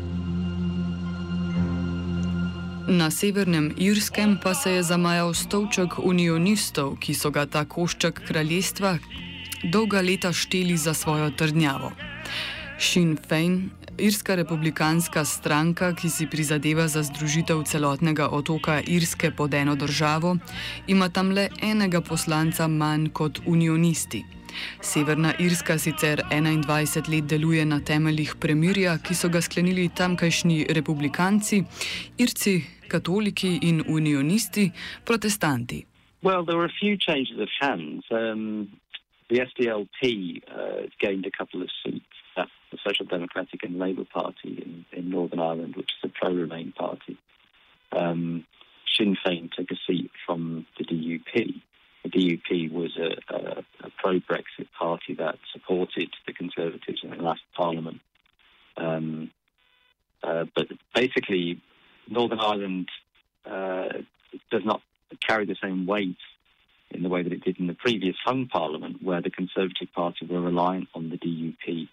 Na 2.89 3.11
severnem 3.11 3.75
Irskem 3.77 4.39
pa 4.43 4.55
se 4.55 4.71
je 4.71 4.83
zamajal 4.83 5.35
stolček 5.35 5.99
unionistov, 6.01 6.97
ki 6.97 7.13
so 7.13 7.29
ga 7.31 7.45
ta 7.45 7.69
košček 7.69 8.23
kraljestva 8.25 8.97
dolga 9.61 10.01
leta 10.01 10.33
šteli 10.33 10.77
za 10.77 10.95
svojo 10.95 11.29
trdnjavo. 11.31 11.93
Sinn 12.81 13.19
Fein 13.29 13.71
Irska 13.99 14.35
republikanska 14.35 15.25
stranka, 15.25 15.93
ki 15.93 16.09
si 16.09 16.27
prizadeva 16.27 16.89
za 16.89 17.03
združitev 17.03 17.63
celotnega 17.69 18.29
otoka 18.33 18.81
Irske 18.81 19.31
pod 19.37 19.55
eno 19.55 19.77
državo, 19.77 20.39
ima 20.87 21.09
tam 21.09 21.31
le 21.31 21.49
enega 21.61 22.01
poslanca 22.01 22.69
manj 22.69 23.11
kot 23.13 23.41
unionisti. 23.47 24.38
Severna 24.81 25.33
Irska 25.39 25.79
sicer 25.79 26.23
21 26.31 27.09
let 27.09 27.29
deluje 27.29 27.65
na 27.65 27.81
temeljih 27.81 28.35
premirja, 28.41 28.99
ki 28.99 29.15
so 29.15 29.29
ga 29.29 29.41
sklenili 29.41 29.89
tamkajšnji 29.89 30.67
republikanci, 30.75 31.63
Irci, 32.19 32.63
katoliki 32.89 33.59
in 33.63 33.85
unionisti, 33.89 34.71
protestanti. 35.05 35.85
Well, 36.23 36.45
there 36.45 36.59
were 36.59 36.67
a 36.67 36.79
few 36.81 36.97
changes 36.97 37.39
of 37.39 37.49
hands. 37.61 38.05
Um, 38.11 38.69
the 39.31 39.41
SDLP 39.41 40.43
uh, 40.49 40.89
gained 41.01 41.27
a 41.27 41.31
couple 41.31 41.63
of 41.63 41.69
seats. 41.85 42.05
That's 42.37 42.51
the 42.73 42.79
Social 42.87 43.07
Democratic 43.07 43.63
and 43.63 43.79
Labour 43.79 44.05
Party 44.05 44.63
in, 44.65 44.85
in 44.93 45.11
Northern 45.11 45.41
Ireland, 45.41 45.77
which 45.77 45.91
is 45.97 46.11
a 46.11 46.13
pro-Remain 46.21 46.73
party. 46.73 47.17
Um, 47.93 48.45
Sinn 48.97 49.17
Féin 49.25 49.51
took 49.53 49.71
a 49.71 49.77
seat 49.87 50.11
from 50.27 50.67
the 50.79 50.85
DUP. 50.85 51.63
The 52.11 52.41
DUP 52.49 52.73
was 52.73 52.97
a, 52.97 53.35
a, 53.35 53.65
a 53.85 53.91
pro-Brexit 53.99 54.69
party 54.79 55.15
that 55.15 55.39
supported 55.53 56.11
the 56.27 56.33
Conservatives 56.33 57.01
in 57.03 57.11
the 57.11 57.17
last 57.17 57.43
Parliament. 57.57 58.01
Um, 58.77 59.31
uh, 60.23 60.45
but 60.55 60.69
basically, 60.95 61.61
Northern 62.09 62.41
Ireland 62.41 62.89
uh, 63.45 63.89
does 64.51 64.65
not 64.65 64.83
carry 65.27 65.47
the 65.47 65.57
same 65.63 65.87
weight 65.87 66.17
in 66.91 67.03
the 67.03 67.09
way 67.09 67.23
that 67.23 67.33
it 67.33 67.45
did 67.45 67.59
in 67.59 67.67
the 67.67 67.75
previous 67.75 68.17
hung 68.25 68.47
parliament, 68.47 69.03
where 69.03 69.21
the 69.21 69.31
Conservative 69.31 69.93
Party 69.95 70.27
were 70.27 70.41
reliant 70.41 70.89
on 70.95 71.11
the 71.11 71.19
DUP 71.19 71.89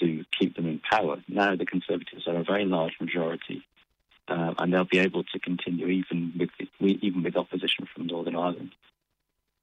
to 0.00 0.24
keep 0.38 0.56
them 0.56 0.66
in 0.66 0.80
power. 0.80 1.22
Now 1.28 1.54
the 1.54 1.66
Conservatives 1.66 2.26
are 2.26 2.36
a 2.36 2.44
very 2.44 2.64
large 2.64 2.94
majority, 3.00 3.62
uh, 4.28 4.54
and 4.58 4.72
they'll 4.72 4.84
be 4.84 4.98
able 4.98 5.24
to 5.24 5.38
continue 5.38 5.86
even 5.86 6.32
with 6.38 6.50
even 6.80 7.22
with 7.22 7.36
opposition 7.36 7.86
from 7.94 8.06
Northern 8.06 8.36
Ireland. 8.36 8.72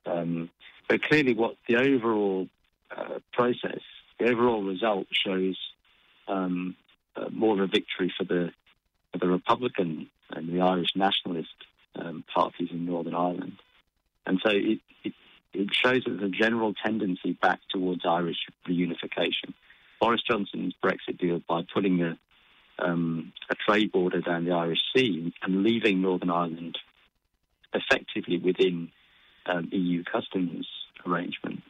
Um, 0.06 0.50
but 0.88 1.04
clearly, 1.04 1.34
what 1.34 1.56
the 1.68 1.78
overall 1.78 2.48
uh, 2.96 3.20
process, 3.34 3.80
the 4.20 4.30
overall 4.30 4.64
result 4.64 5.08
shows 5.12 5.58
um, 6.28 6.76
uh, 7.16 7.30
more 7.32 7.54
of 7.54 7.60
a 7.60 7.68
victory 7.68 8.14
for 8.18 8.24
the 8.24 8.52
for 9.12 9.18
the 9.20 9.28
Republican 9.28 10.10
and 10.30 10.50
the 10.50 10.62
Irish 10.62 10.96
nationalist 10.96 11.50
um, 11.96 12.24
parties 12.34 12.70
in 12.72 12.86
Northern 12.86 13.16
Ireland, 13.16 13.58
and 14.26 14.40
so 14.44 14.50
it, 14.50 14.80
it 15.04 15.14
it 15.54 15.74
shows 15.74 16.04
that 16.06 16.12
there's 16.12 16.32
a 16.32 16.36
general 16.36 16.74
tendency 16.74 17.34
back 17.34 17.60
towards 17.70 18.06
Irish 18.06 18.38
reunification. 18.68 19.54
Boris 20.00 20.22
Johnson's 20.28 20.74
Brexit 20.84 21.20
deal 21.20 21.42
by 21.48 21.62
putting 21.74 22.02
a, 22.02 22.18
um, 22.80 23.34
a 23.50 23.56
trade 23.56 23.92
border 23.92 24.22
down 24.22 24.46
the 24.46 24.52
Irish 24.52 24.80
Sea 24.96 25.34
and 25.44 25.64
leaving 25.64 26.02
Northern 26.02 26.32
Ireland 26.32 26.78
effectively 27.74 28.38
within 28.38 28.92
um, 29.48 29.70
EU 29.72 30.04
customs 30.04 30.68
arrangement 31.06 31.62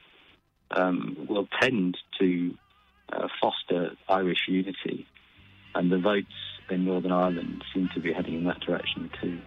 um, 0.76 1.16
will 1.30 1.48
tend 1.62 1.98
to 2.20 2.54
uh, 3.14 3.28
foster 3.42 3.92
Irish 4.10 4.48
unity, 4.48 5.08
and 5.76 5.92
the 5.92 5.98
votes 5.98 6.38
in 6.70 6.86
Northern 6.86 7.12
Ireland 7.12 7.64
seem 7.74 7.90
to 7.94 8.00
be 8.00 8.14
heading 8.14 8.36
in 8.36 8.44
that 8.46 8.60
direction 8.62 9.10
too. 9.22 9.38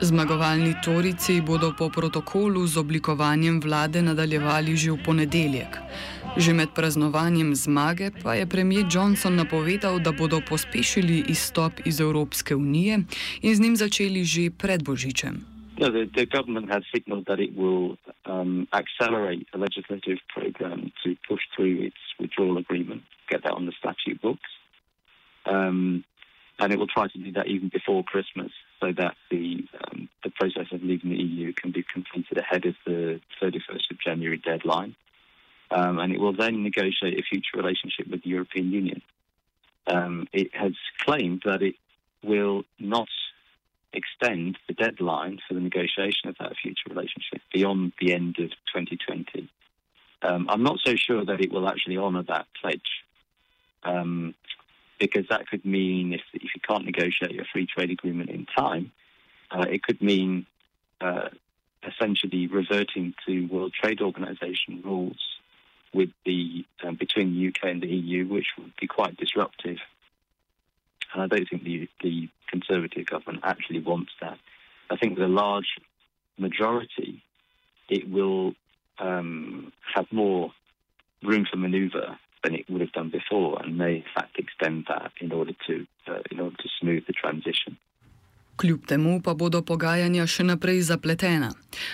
Zmagovalni 0.00 0.74
Torici 0.84 1.40
bodo 1.42 1.74
po 1.74 1.90
protokolu 1.90 2.66
z 2.66 2.78
oblikovanjem 2.78 3.58
vlade 3.60 3.98
nadaljevali 4.02 4.76
že 4.76 4.94
v 4.94 5.02
ponedeljek. 5.02 5.74
Že 6.38 6.54
med 6.54 6.70
praznovanjem 6.70 7.50
zmage 7.54 8.14
pa 8.22 8.38
je 8.38 8.46
premijer 8.46 8.86
Johnson 8.86 9.34
napovedal, 9.34 9.98
da 9.98 10.14
bodo 10.14 10.38
pospešili 10.38 11.26
izstop 11.28 11.82
iz 11.84 12.00
Evropske 12.00 12.54
unije 12.54 13.02
in 13.42 13.54
z 13.54 13.60
njim 13.60 13.76
začeli 13.76 14.24
že 14.24 14.54
pred 14.54 14.86
Božičem. 14.86 15.57
No, 15.78 15.92
the, 15.92 16.10
the 16.12 16.26
government 16.26 16.72
has 16.72 16.82
signaled 16.92 17.26
that 17.26 17.38
it 17.38 17.56
will 17.56 17.98
um, 18.24 18.66
accelerate 18.72 19.46
a 19.54 19.58
legislative 19.58 20.18
program 20.28 20.90
to 21.04 21.16
push 21.28 21.40
through 21.54 21.82
its 21.82 21.96
withdrawal 22.18 22.58
agreement, 22.58 23.02
get 23.28 23.44
that 23.44 23.52
on 23.52 23.66
the 23.66 23.72
statute 23.78 24.20
books. 24.20 24.50
Um, 25.46 26.04
and 26.58 26.72
it 26.72 26.80
will 26.80 26.88
try 26.88 27.06
to 27.06 27.18
do 27.18 27.30
that 27.32 27.46
even 27.46 27.68
before 27.68 28.02
Christmas 28.02 28.50
so 28.80 28.90
that 28.96 29.14
the, 29.30 29.64
um, 29.84 30.08
the 30.24 30.30
process 30.30 30.66
of 30.72 30.82
leaving 30.82 31.10
the 31.10 31.16
EU 31.16 31.52
can 31.52 31.70
be 31.70 31.84
completed 31.84 32.38
ahead 32.38 32.66
of 32.66 32.74
the 32.84 33.20
31st 33.40 33.90
of 33.92 34.00
January 34.04 34.38
deadline, 34.38 34.96
um, 35.70 36.00
and 36.00 36.12
it 36.12 36.18
will 36.18 36.32
then 36.32 36.64
negotiate 36.64 37.16
a 37.16 37.22
future 37.22 37.56
relationship 37.56 38.08
with 38.08 38.24
the 38.24 38.30
European 38.30 38.72
Union. 38.72 39.00
Um, 39.86 40.26
it 40.32 40.52
has 40.54 40.72
claimed 40.98 41.42
that 41.44 41.62
it 41.62 41.76
will 42.24 42.64
not 42.80 43.08
extend 43.92 44.58
the 44.66 44.74
deadline 44.74 45.38
for 45.46 45.54
the 45.54 45.60
negotiation 45.60 46.28
of 46.28 46.36
that 46.38 46.56
future 46.56 46.88
relationship 46.88 47.40
beyond 47.52 47.92
the 48.00 48.12
end 48.12 48.38
of 48.38 48.50
2020. 48.74 49.48
Um, 50.22 50.46
I'm 50.50 50.62
not 50.62 50.78
so 50.84 50.94
sure 50.96 51.24
that 51.24 51.40
it 51.40 51.52
will 51.52 51.68
actually 51.68 51.96
honour 51.96 52.24
that 52.24 52.46
pledge, 52.60 53.04
um, 53.84 54.34
because 54.98 55.26
that 55.30 55.46
could 55.48 55.64
mean 55.64 56.12
if 56.12 56.22
if 56.34 56.42
you 56.42 56.60
can't 56.66 56.84
negotiate 56.84 57.40
a 57.40 57.44
free 57.52 57.66
trade 57.66 57.90
agreement 57.90 58.30
in 58.30 58.46
time, 58.46 58.90
uh, 59.50 59.66
it 59.68 59.82
could 59.82 60.02
mean 60.02 60.46
uh, 61.00 61.28
essentially 61.86 62.48
reverting 62.48 63.14
to 63.26 63.46
World 63.46 63.72
Trade 63.72 64.00
Organization 64.00 64.82
rules 64.84 65.18
with 65.94 66.10
the 66.26 66.64
um, 66.82 66.96
between 66.96 67.34
the 67.34 67.48
UK 67.48 67.70
and 67.70 67.82
the 67.82 67.88
EU, 67.88 68.26
which 68.26 68.46
would 68.58 68.74
be 68.80 68.86
quite 68.88 69.16
disruptive. 69.16 69.78
And 71.14 71.22
I 71.22 71.26
don't 71.28 71.48
think 71.48 71.62
the 71.62 71.88
the 72.02 72.28
Conservative 72.50 73.06
government 73.06 73.40
actually 73.44 73.80
wants 73.80 74.12
that. 74.20 74.38
I 74.90 74.96
think 74.96 75.18
the 75.18 75.28
large 75.28 75.70
majority, 76.38 77.22
it 77.88 78.10
will 78.10 78.54
um, 78.98 79.72
have 79.94 80.06
more 80.10 80.52
room 81.22 81.46
for 81.50 81.56
manoeuvre 81.56 82.18
than 82.42 82.54
it 82.54 82.64
would 82.68 82.80
have 82.80 82.92
done 82.92 83.10
before, 83.10 83.60
and 83.62 83.76
may 83.76 83.96
in 83.96 84.04
fact 84.14 84.38
extend 84.38 84.86
that 84.88 85.12
in 85.20 85.32
order 85.32 85.52
to 85.66 85.86
uh, 86.06 86.20
in 86.30 86.40
order 86.40 86.56
to 86.56 86.68
smooth 86.80 87.04
the 87.06 87.12
transition. 87.12 87.76
Kljub 88.56 88.86
temu 88.86 89.20
pa 89.22 89.34
bodo 89.34 89.62
pogajanja 89.62 90.26
še 90.26 90.44
naprej 90.44 90.80
zapletena. 90.90 91.52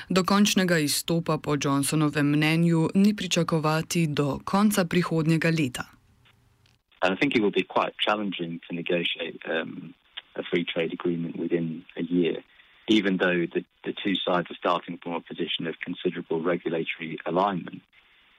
Dokončnega 0.08 0.78
izstopa 0.80 1.36
po 1.38 1.56
Johnsonovem 1.60 2.30
mnenju 2.32 2.88
ni 2.94 3.12
pričakovati 3.16 4.06
do 4.06 4.38
konca 4.44 4.84
prihodnjega 4.84 5.50
leta. 5.50 5.84
And 7.02 7.12
I 7.12 7.16
think 7.20 7.36
it 7.36 7.42
will 7.42 7.52
be 7.52 7.66
quite 7.68 7.92
challenging 8.00 8.60
to 8.64 8.74
negotiate 8.74 9.36
um, 9.44 9.92
even 12.88 13.16
though 13.16 13.46
the, 13.46 13.64
the 13.84 13.94
two 14.04 14.14
sides 14.14 14.50
are 14.50 14.56
starting 14.56 14.98
from 15.02 15.12
a 15.12 15.20
position 15.20 15.66
of 15.66 15.74
considerable 15.80 16.42
regulatory 16.42 17.18
alignment. 17.24 17.82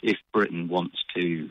If 0.02 0.18
Britain 0.34 0.68
wants 0.68 0.98
to 1.16 1.50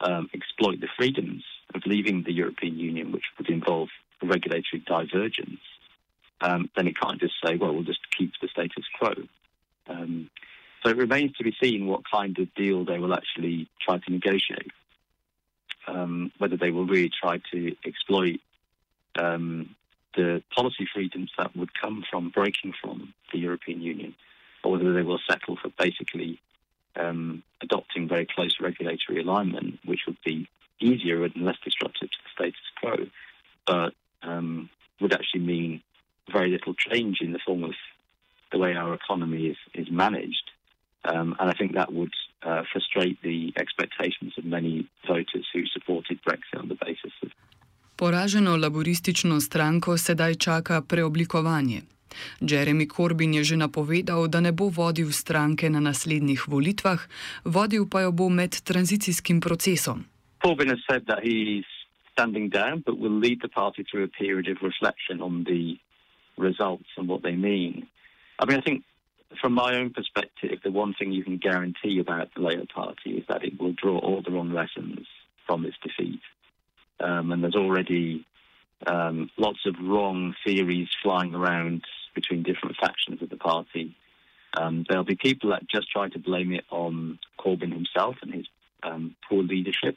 um, 0.00 0.28
exploit 0.34 0.80
the 0.80 0.88
freedoms 0.96 1.44
of 1.74 1.82
leaving 1.86 2.22
the 2.22 2.32
European 2.32 2.78
Union, 2.78 3.12
which 3.12 3.24
would 3.38 3.48
involve 3.48 3.88
regulatory 4.22 4.82
divergence, 4.86 5.60
um, 6.40 6.70
then 6.76 6.86
it 6.86 6.98
can't 6.98 7.20
just 7.20 7.34
say, 7.44 7.56
well, 7.56 7.72
we'll 7.72 7.84
just 7.84 8.00
keep 8.16 8.32
the 8.40 8.48
status 8.48 8.84
quo. 8.98 9.14
Um, 9.88 10.30
so 10.82 10.90
it 10.90 10.96
remains 10.96 11.32
to 11.36 11.44
be 11.44 11.56
seen 11.60 11.86
what 11.86 12.02
kind 12.10 12.38
of 12.38 12.54
deal 12.54 12.84
they 12.84 12.98
will 12.98 13.14
actually 13.14 13.68
try 13.80 13.98
to 13.98 14.12
negotiate. 14.12 14.70
Um, 15.88 16.32
whether 16.38 16.56
they 16.56 16.72
will 16.72 16.84
really 16.84 17.10
try 17.10 17.40
to 17.52 17.76
exploit 17.86 18.40
um, 19.16 19.76
the 20.16 20.42
policy 20.54 20.86
freedoms 20.92 21.30
that 21.38 21.54
would 21.56 21.78
come 21.80 22.04
from 22.10 22.30
breaking 22.30 22.72
from 22.80 23.14
the 23.32 23.38
European 23.38 23.80
Union, 23.80 24.14
or 24.64 24.72
whether 24.72 24.92
they 24.92 25.02
will 25.02 25.20
settle 25.28 25.56
for 25.56 25.70
basically 25.78 26.40
um, 26.96 27.42
adopting 27.60 28.08
very 28.08 28.26
close 28.26 28.56
regulatory 28.60 29.20
alignment, 29.20 29.78
which 29.84 30.00
would 30.06 30.18
be 30.24 30.48
easier 30.80 31.24
and 31.24 31.36
less 31.36 31.56
disruptive 31.64 32.10
to 32.10 32.18
the 32.24 32.30
status 32.34 32.60
quo, 32.80 33.06
but 33.66 33.94
um, 34.22 34.68
would 35.00 35.12
actually 35.12 35.40
mean 35.40 35.82
very 36.32 36.50
little 36.50 36.74
change 36.74 37.20
in 37.20 37.32
the 37.32 37.38
form 37.38 37.64
of 37.64 37.74
the 38.52 38.58
way 38.58 38.74
our 38.74 38.94
economy 38.94 39.46
is, 39.46 39.56
is 39.74 39.90
managed. 39.90 40.50
Um, 41.04 41.36
and 41.38 41.50
I 41.50 41.52
think 41.52 41.74
that 41.74 41.92
would 41.92 42.12
uh, 42.42 42.62
frustrate 42.72 43.22
the 43.22 43.52
expectations 43.56 44.34
of 44.36 44.44
many 44.44 44.88
voters 45.06 45.46
who 45.52 45.66
supported 45.66 46.20
Brexit 46.22 46.58
on 46.58 46.68
the 46.68 46.74
basis. 46.74 47.12
Poraženo 47.96 48.56
laboristično 48.56 49.40
stranko 49.40 49.96
sedaj 49.98 50.34
čaka 50.34 50.82
preoblikovanje. 50.82 51.80
Jeremy 52.40 52.86
Corbyn 52.96 53.34
je 53.34 53.44
že 53.44 53.56
napovedal, 53.56 54.28
da 54.28 54.40
ne 54.40 54.52
bo 54.52 54.68
vodil 54.68 55.12
stranke 55.12 55.70
na 55.70 55.80
naslednjih 55.80 56.48
volitvah, 56.48 57.00
vodil 57.44 57.88
pa 57.88 58.00
jo 58.00 58.12
bo 58.12 58.28
med 58.28 58.60
tranzicijskim 58.64 59.40
procesom. 59.40 60.04
Corbyn 60.44 60.68
has 60.68 60.82
said 60.90 61.02
that 61.06 61.20
he's 61.24 61.64
standing 62.12 62.48
down, 62.52 62.82
but 62.86 63.00
will 63.00 63.18
lead 63.18 63.38
the 63.40 63.48
party 63.48 63.84
through 63.84 64.04
a 64.04 64.12
period 64.22 64.46
of 64.48 64.56
reflection 64.62 65.20
on 65.20 65.44
the 65.44 65.76
results 66.36 66.90
and 66.98 67.08
what 67.08 67.22
they 67.22 67.36
mean. 67.36 67.86
I 68.40 68.44
mean, 68.44 68.58
I 68.60 68.62
think 68.68 68.84
from 69.40 69.52
my 69.52 69.70
own 69.80 69.90
perspective, 69.90 70.60
the 70.62 70.70
one 70.70 70.92
thing 70.98 71.12
you 71.12 71.24
can 71.24 71.38
guarantee 71.38 71.98
about 71.98 72.28
the 72.34 72.42
Labour 72.42 72.68
Party 72.74 73.10
is 73.20 73.24
that 73.28 73.44
it 73.44 73.54
will 73.60 73.72
draw 73.72 73.98
all 73.98 74.20
the 74.22 74.32
wrong 74.32 74.52
lessons 74.52 75.06
from 75.46 75.64
its 75.64 75.76
defeat. 75.82 76.20
Um, 77.00 77.30
and 77.32 77.42
there's 77.42 77.54
already 77.54 78.26
um, 78.86 79.30
lots 79.36 79.60
of 79.66 79.74
wrong 79.82 80.34
theories 80.44 80.88
flying 81.02 81.34
around 81.34 81.82
between 82.14 82.42
different 82.42 82.76
factions 82.76 83.22
of 83.22 83.30
the 83.30 83.36
party. 83.36 83.94
Um, 84.56 84.84
there'll 84.88 85.04
be 85.04 85.16
people 85.16 85.50
that 85.50 85.68
just 85.68 85.90
try 85.90 86.08
to 86.08 86.18
blame 86.18 86.52
it 86.52 86.64
on 86.70 87.18
Corbyn 87.38 87.72
himself 87.72 88.16
and 88.22 88.32
his 88.32 88.46
um, 88.82 89.16
poor 89.28 89.42
leadership, 89.42 89.96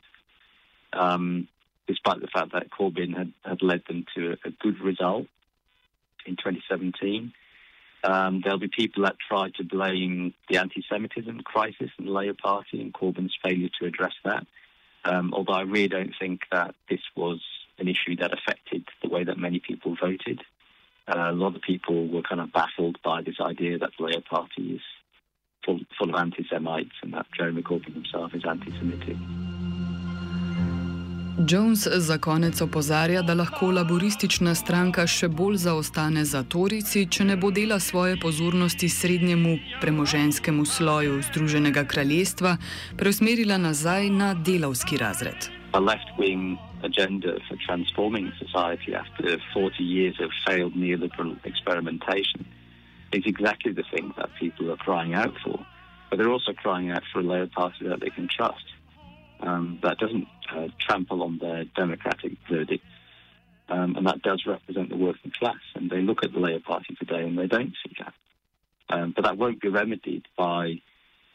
um, 0.94 1.48
despite 1.88 2.20
the 2.20 2.28
fact 2.28 2.52
that 2.52 2.70
Corbyn 2.70 3.18
had, 3.18 3.34
had 3.44 3.62
led 3.62 3.84
them 3.88 4.06
to 4.16 4.32
a, 4.32 4.48
a 4.48 4.52
good 4.60 4.80
result 4.82 5.28
in 6.26 6.36
2017. 6.36 7.32
Um, 8.04 8.42
there'll 8.44 8.60
be 8.60 8.70
people 8.70 9.04
that 9.04 9.16
try 9.28 9.50
to 9.58 9.64
blame 9.64 10.34
the 10.50 10.58
anti-Semitism 10.58 11.42
crisis 11.42 11.90
in 11.98 12.06
the 12.06 12.12
Labour 12.12 12.38
Party 12.42 12.82
and 12.82 12.94
Corbyn's 12.94 13.36
failure 13.44 13.70
to 13.80 13.88
address 13.88 14.14
that. 14.24 14.46
Um, 15.06 15.34
although 15.34 15.54
I 15.54 15.62
really 15.62 15.88
don't 15.88 16.14
think 16.20 16.42
that 16.52 16.76
this 16.90 17.02
was 17.16 17.42
an 17.78 17.88
issue 17.88 18.16
that 18.18 18.34
affected 18.34 18.86
the 19.02 19.10
way 19.10 19.24
that 19.24 19.38
many 19.38 19.60
people 19.60 19.96
voted. 20.00 20.42
Uh, 21.08 21.32
a 21.32 21.34
lot 21.34 21.56
of 21.56 21.62
people 21.62 22.08
were 22.08 22.22
kind 22.22 22.42
of 22.42 22.52
baffled 22.52 22.98
by 23.04 23.22
this 23.22 23.40
idea 23.42 23.78
that 23.78 23.92
the 23.98 24.06
Labour 24.06 24.24
Party 24.30 24.76
is 24.76 24.82
full, 25.66 25.80
full 25.98 26.10
of 26.10 26.16
anti-Semites 26.16 26.96
and 27.02 27.14
that 27.14 27.26
Jeremy 27.36 27.64
Corbyn 27.64 27.94
himself 27.94 28.34
is 28.36 28.44
anti-Semitic. 28.46 29.18
Jones 31.48 31.88
za 31.88 32.18
konec 32.18 32.62
opozarja, 32.62 33.22
da 33.22 33.34
lahko 33.34 33.72
laboristična 33.72 34.56
stranka 34.56 35.06
še 35.08 35.28
bolj 35.28 35.56
zaostane 35.64 36.26
za 36.26 36.42
Torici, 36.44 37.06
če 37.08 37.26
ne 37.30 37.38
bo 37.40 37.52
dela 37.52 37.78
svoje 37.80 38.18
pozornosti 38.20 38.90
srednjemu 38.90 39.54
premoženskemu 39.82 40.66
sloju 40.66 41.22
Združenega 41.30 41.86
kraljestva 41.88 42.58
preusmerila 42.98 43.58
nazaj 43.58 44.10
na 44.10 44.34
delavski 44.34 44.98
razred. 44.98 45.48
agenda 46.82 47.32
for 47.48 47.58
transforming 47.68 48.32
society 48.40 48.96
after 48.96 49.38
40 49.54 49.84
years 49.84 50.16
of 50.24 50.32
failed 50.48 50.76
neoliberal 50.76 51.36
experimentation 51.44 52.46
is 53.12 53.24
exactly 53.26 53.74
the 53.74 53.84
thing 53.92 54.14
that 54.18 54.30
people 54.40 54.72
are 54.72 54.78
crying 54.78 55.14
out 55.14 55.36
for. 55.44 55.60
But 56.10 56.18
they're 56.18 56.32
also 56.32 56.54
crying 56.54 56.90
out 56.92 57.04
for 57.12 57.20
a 57.20 57.24
Labour 57.24 57.52
Party 57.54 57.88
that 57.88 58.00
they 58.00 58.10
can 58.10 58.28
trust, 58.28 58.66
um, 59.42 59.80
that 59.84 59.98
doesn't 59.98 60.28
uh, 60.54 60.68
trample 60.80 61.24
on 61.24 61.38
their 61.40 61.66
democratic 61.76 62.34
verdicts, 62.50 62.86
um, 63.70 63.96
and 63.96 64.08
that 64.08 64.22
does 64.22 64.44
represent 64.46 64.90
the 64.90 64.98
working 64.98 65.32
class. 65.38 65.62
And 65.76 65.90
they 65.90 66.02
look 66.02 66.24
at 66.24 66.34
the 66.34 66.40
Labour 66.40 66.64
Party 66.66 66.96
today 66.96 67.24
and 67.24 67.38
they 67.38 67.48
don't 67.48 67.74
see 67.86 67.96
that. 68.00 68.14
Um, 68.90 69.14
but 69.16 69.26
that 69.26 69.38
won't 69.38 69.62
be 69.62 69.70
remedied 69.70 70.26
by 70.38 70.82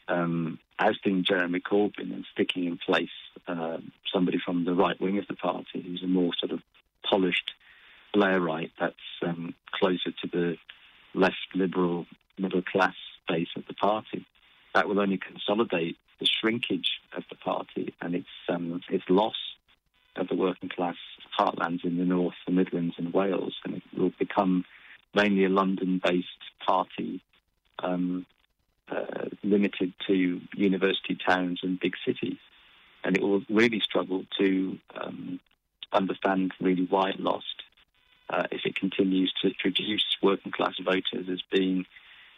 um, 0.07 0.59
ousting 0.77 1.23
Jeremy 1.27 1.61
Corbyn 1.61 2.13
and 2.13 2.25
sticking 2.33 2.65
in 2.65 2.77
place 2.77 3.09
uh, 3.47 3.77
somebody 4.13 4.39
from 4.43 4.65
the 4.65 4.73
right 4.73 4.99
wing 4.99 5.17
of 5.17 5.27
the 5.27 5.35
party 5.35 5.81
who's 5.81 6.03
a 6.03 6.07
more 6.07 6.31
sort 6.39 6.51
of 6.51 6.59
polished 7.09 7.51
Blairite 8.13 8.71
that's 8.79 8.95
um, 9.21 9.53
closer 9.71 10.11
to 10.21 10.27
the 10.31 10.57
left 11.13 11.35
liberal 11.53 12.05
middle 12.37 12.61
class 12.61 12.95
base 13.27 13.47
of 13.55 13.63
the 13.67 13.73
party. 13.73 14.25
That 14.73 14.87
will 14.87 14.99
only 14.99 15.17
consolidate 15.17 15.97
the 16.19 16.25
shrinkage 16.25 16.99
of 17.15 17.23
the 17.29 17.35
party 17.35 17.93
and 18.01 18.15
its 18.15 18.27
um, 18.49 18.81
its 18.89 19.03
loss 19.09 19.35
of 20.15 20.27
the 20.27 20.35
working 20.35 20.69
class 20.69 20.95
heartlands 21.37 21.83
in 21.83 21.97
the 21.97 22.05
north, 22.05 22.35
the 22.45 22.51
Midlands, 22.51 22.95
and 22.97 23.13
Wales, 23.13 23.55
and 23.65 23.75
it 23.75 23.83
will 23.97 24.13
become 24.17 24.65
mainly 25.13 25.45
a 25.45 25.49
London-based 25.49 26.27
party 26.65 27.21
um, 27.79 28.25
uh, 28.89 29.25
limited 29.43 29.93
to 30.07 30.41
university 30.55 31.15
towns 31.15 31.59
and 31.63 31.79
big 31.79 31.95
cities. 32.05 32.37
And 33.03 33.15
it 33.15 33.21
will 33.21 33.43
really 33.49 33.79
struggle 33.79 34.25
to 34.37 34.79
um, 34.95 35.39
understand 35.91 36.53
really 36.59 36.85
why 36.85 37.09
it 37.09 37.19
lost 37.19 37.63
uh, 38.29 38.43
if 38.51 38.65
it 38.65 38.75
continues 38.75 39.33
to 39.41 39.51
produce 39.59 40.17
working 40.21 40.51
class 40.51 40.75
voters 40.83 41.29
as 41.29 41.41
being 41.51 41.85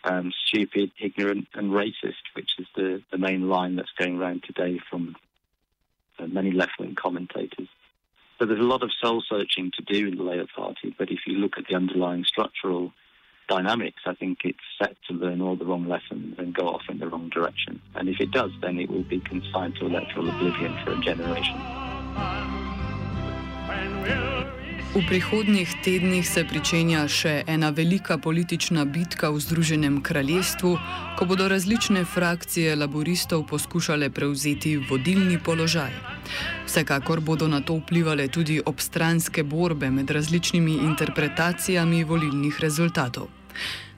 um, 0.08 0.32
stupid, 0.46 0.92
ignorant, 1.00 1.48
and 1.54 1.72
racist, 1.72 2.24
which 2.34 2.52
is 2.60 2.68
the, 2.76 3.02
the 3.12 3.18
main 3.18 3.50
line 3.50 3.76
that's 3.76 3.92
going 3.98 4.18
around 4.18 4.44
today 4.44 4.80
from 4.90 5.16
uh, 6.20 6.28
many 6.28 6.52
left 6.52 6.80
wing 6.80 6.96
commentators. 6.96 7.68
So 8.40 8.46
there's 8.46 8.60
a 8.60 8.64
lot 8.64 8.84
of 8.84 8.92
soul 9.02 9.24
searching 9.28 9.72
to 9.78 9.82
do 9.82 10.08
in 10.08 10.18
the 10.18 10.24
Labour 10.24 10.48
Party, 10.56 10.96
but 10.98 11.10
if 11.12 11.20
you 11.26 11.34
look 11.34 11.58
at 11.58 11.66
the 11.68 11.76
underlying 11.76 12.24
structural 12.24 12.92
dynamics. 13.48 14.02
I 14.06 14.14
think 14.14 14.40
it's 14.44 14.60
set 14.80 14.96
to 15.08 15.14
learn 15.14 15.42
all 15.42 15.56
the 15.56 15.66
wrong 15.66 15.88
lessons 15.88 16.36
and 16.38 16.54
go 16.54 16.68
off 16.68 16.84
in 16.90 17.00
the 17.00 17.08
wrong 17.08 17.30
direction. 17.30 17.82
And 17.96 18.10
if 18.10 18.20
it 18.20 18.32
does, 18.32 18.52
then 18.62 18.80
it 18.80 18.90
will 18.90 19.04
be 19.04 19.20
consigned 19.20 19.76
to 19.78 19.86
electoral 19.86 20.30
oblivion 20.30 20.78
for 20.84 20.94
a 20.94 21.00
generation. 21.00 21.56
V 24.96 25.04
prihodnjih 25.08 25.68
tednih 25.84 26.24
se 26.24 26.46
pričenja 26.48 27.02
še 27.12 27.44
ena 27.48 27.70
velika 27.76 28.16
politična 28.18 28.86
bitka 28.86 29.30
v 29.30 29.42
Združenem 29.44 29.98
kraljestvu, 30.02 30.72
ko 31.20 31.26
bodo 31.28 31.48
različne 31.52 32.06
frakcije 32.08 32.76
laboristov 32.76 33.44
poskušale 33.52 34.10
prevzeti 34.10 34.78
vodilni 34.78 35.40
položaj. 35.44 35.92
Vsekakor 36.66 37.20
bodo 37.20 37.48
na 37.52 37.60
to 37.62 37.76
vplivali 37.82 38.30
tudi 38.32 38.62
obstranske 38.66 39.44
borbe 39.44 39.92
med 39.92 40.12
različnimi 40.12 40.80
interpretacijami 40.88 42.04
volilnih 42.04 42.60
rezultatov. 42.60 43.28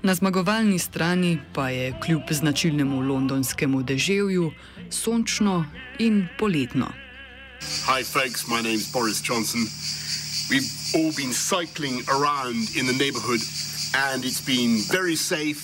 Na 0.02 0.16
zmagovalni 0.16 0.80
strani 0.80 1.38
pa 1.54 1.70
je 1.70 1.94
kljub 2.02 2.32
značilnemu 2.32 3.02
londonskemu 3.02 3.84
deževju 3.84 4.52
sončno 4.90 5.66
in 6.00 6.28
poletno. 6.40 6.90
Hi, 7.86 8.04
folks. 8.04 8.48
My 8.48 8.64
name's 8.64 8.90
Boris 8.94 9.22
Johnson. 9.22 9.62
We've 10.50 10.79
all 10.96 11.12
been 11.12 11.34
cycling 11.34 12.02
around 12.08 12.76
in 12.76 12.86
the 12.86 12.94
neighborhood, 12.94 13.42
and 13.94 14.26
it's 14.26 14.42
been 14.42 14.82
very 14.92 15.16
safe, 15.16 15.62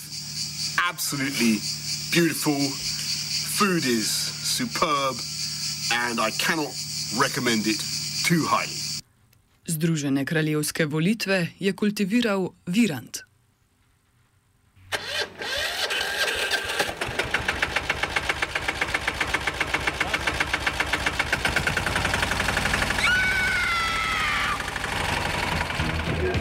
absolutely 0.90 1.60
beautiful. 2.12 2.58
Food 3.58 3.86
is 3.86 4.08
superb, 4.58 5.16
and 5.94 6.20
I 6.20 6.32
cannot 6.32 6.74
recommend 7.18 7.68
it 7.68 7.80
too 8.28 8.44
highly. 8.46 8.82
Združene 9.68 10.26
kraljevske 10.26 10.86
volitve 10.86 11.48
je 11.60 11.74
kultiviral 11.74 12.50
Virant. 12.66 13.18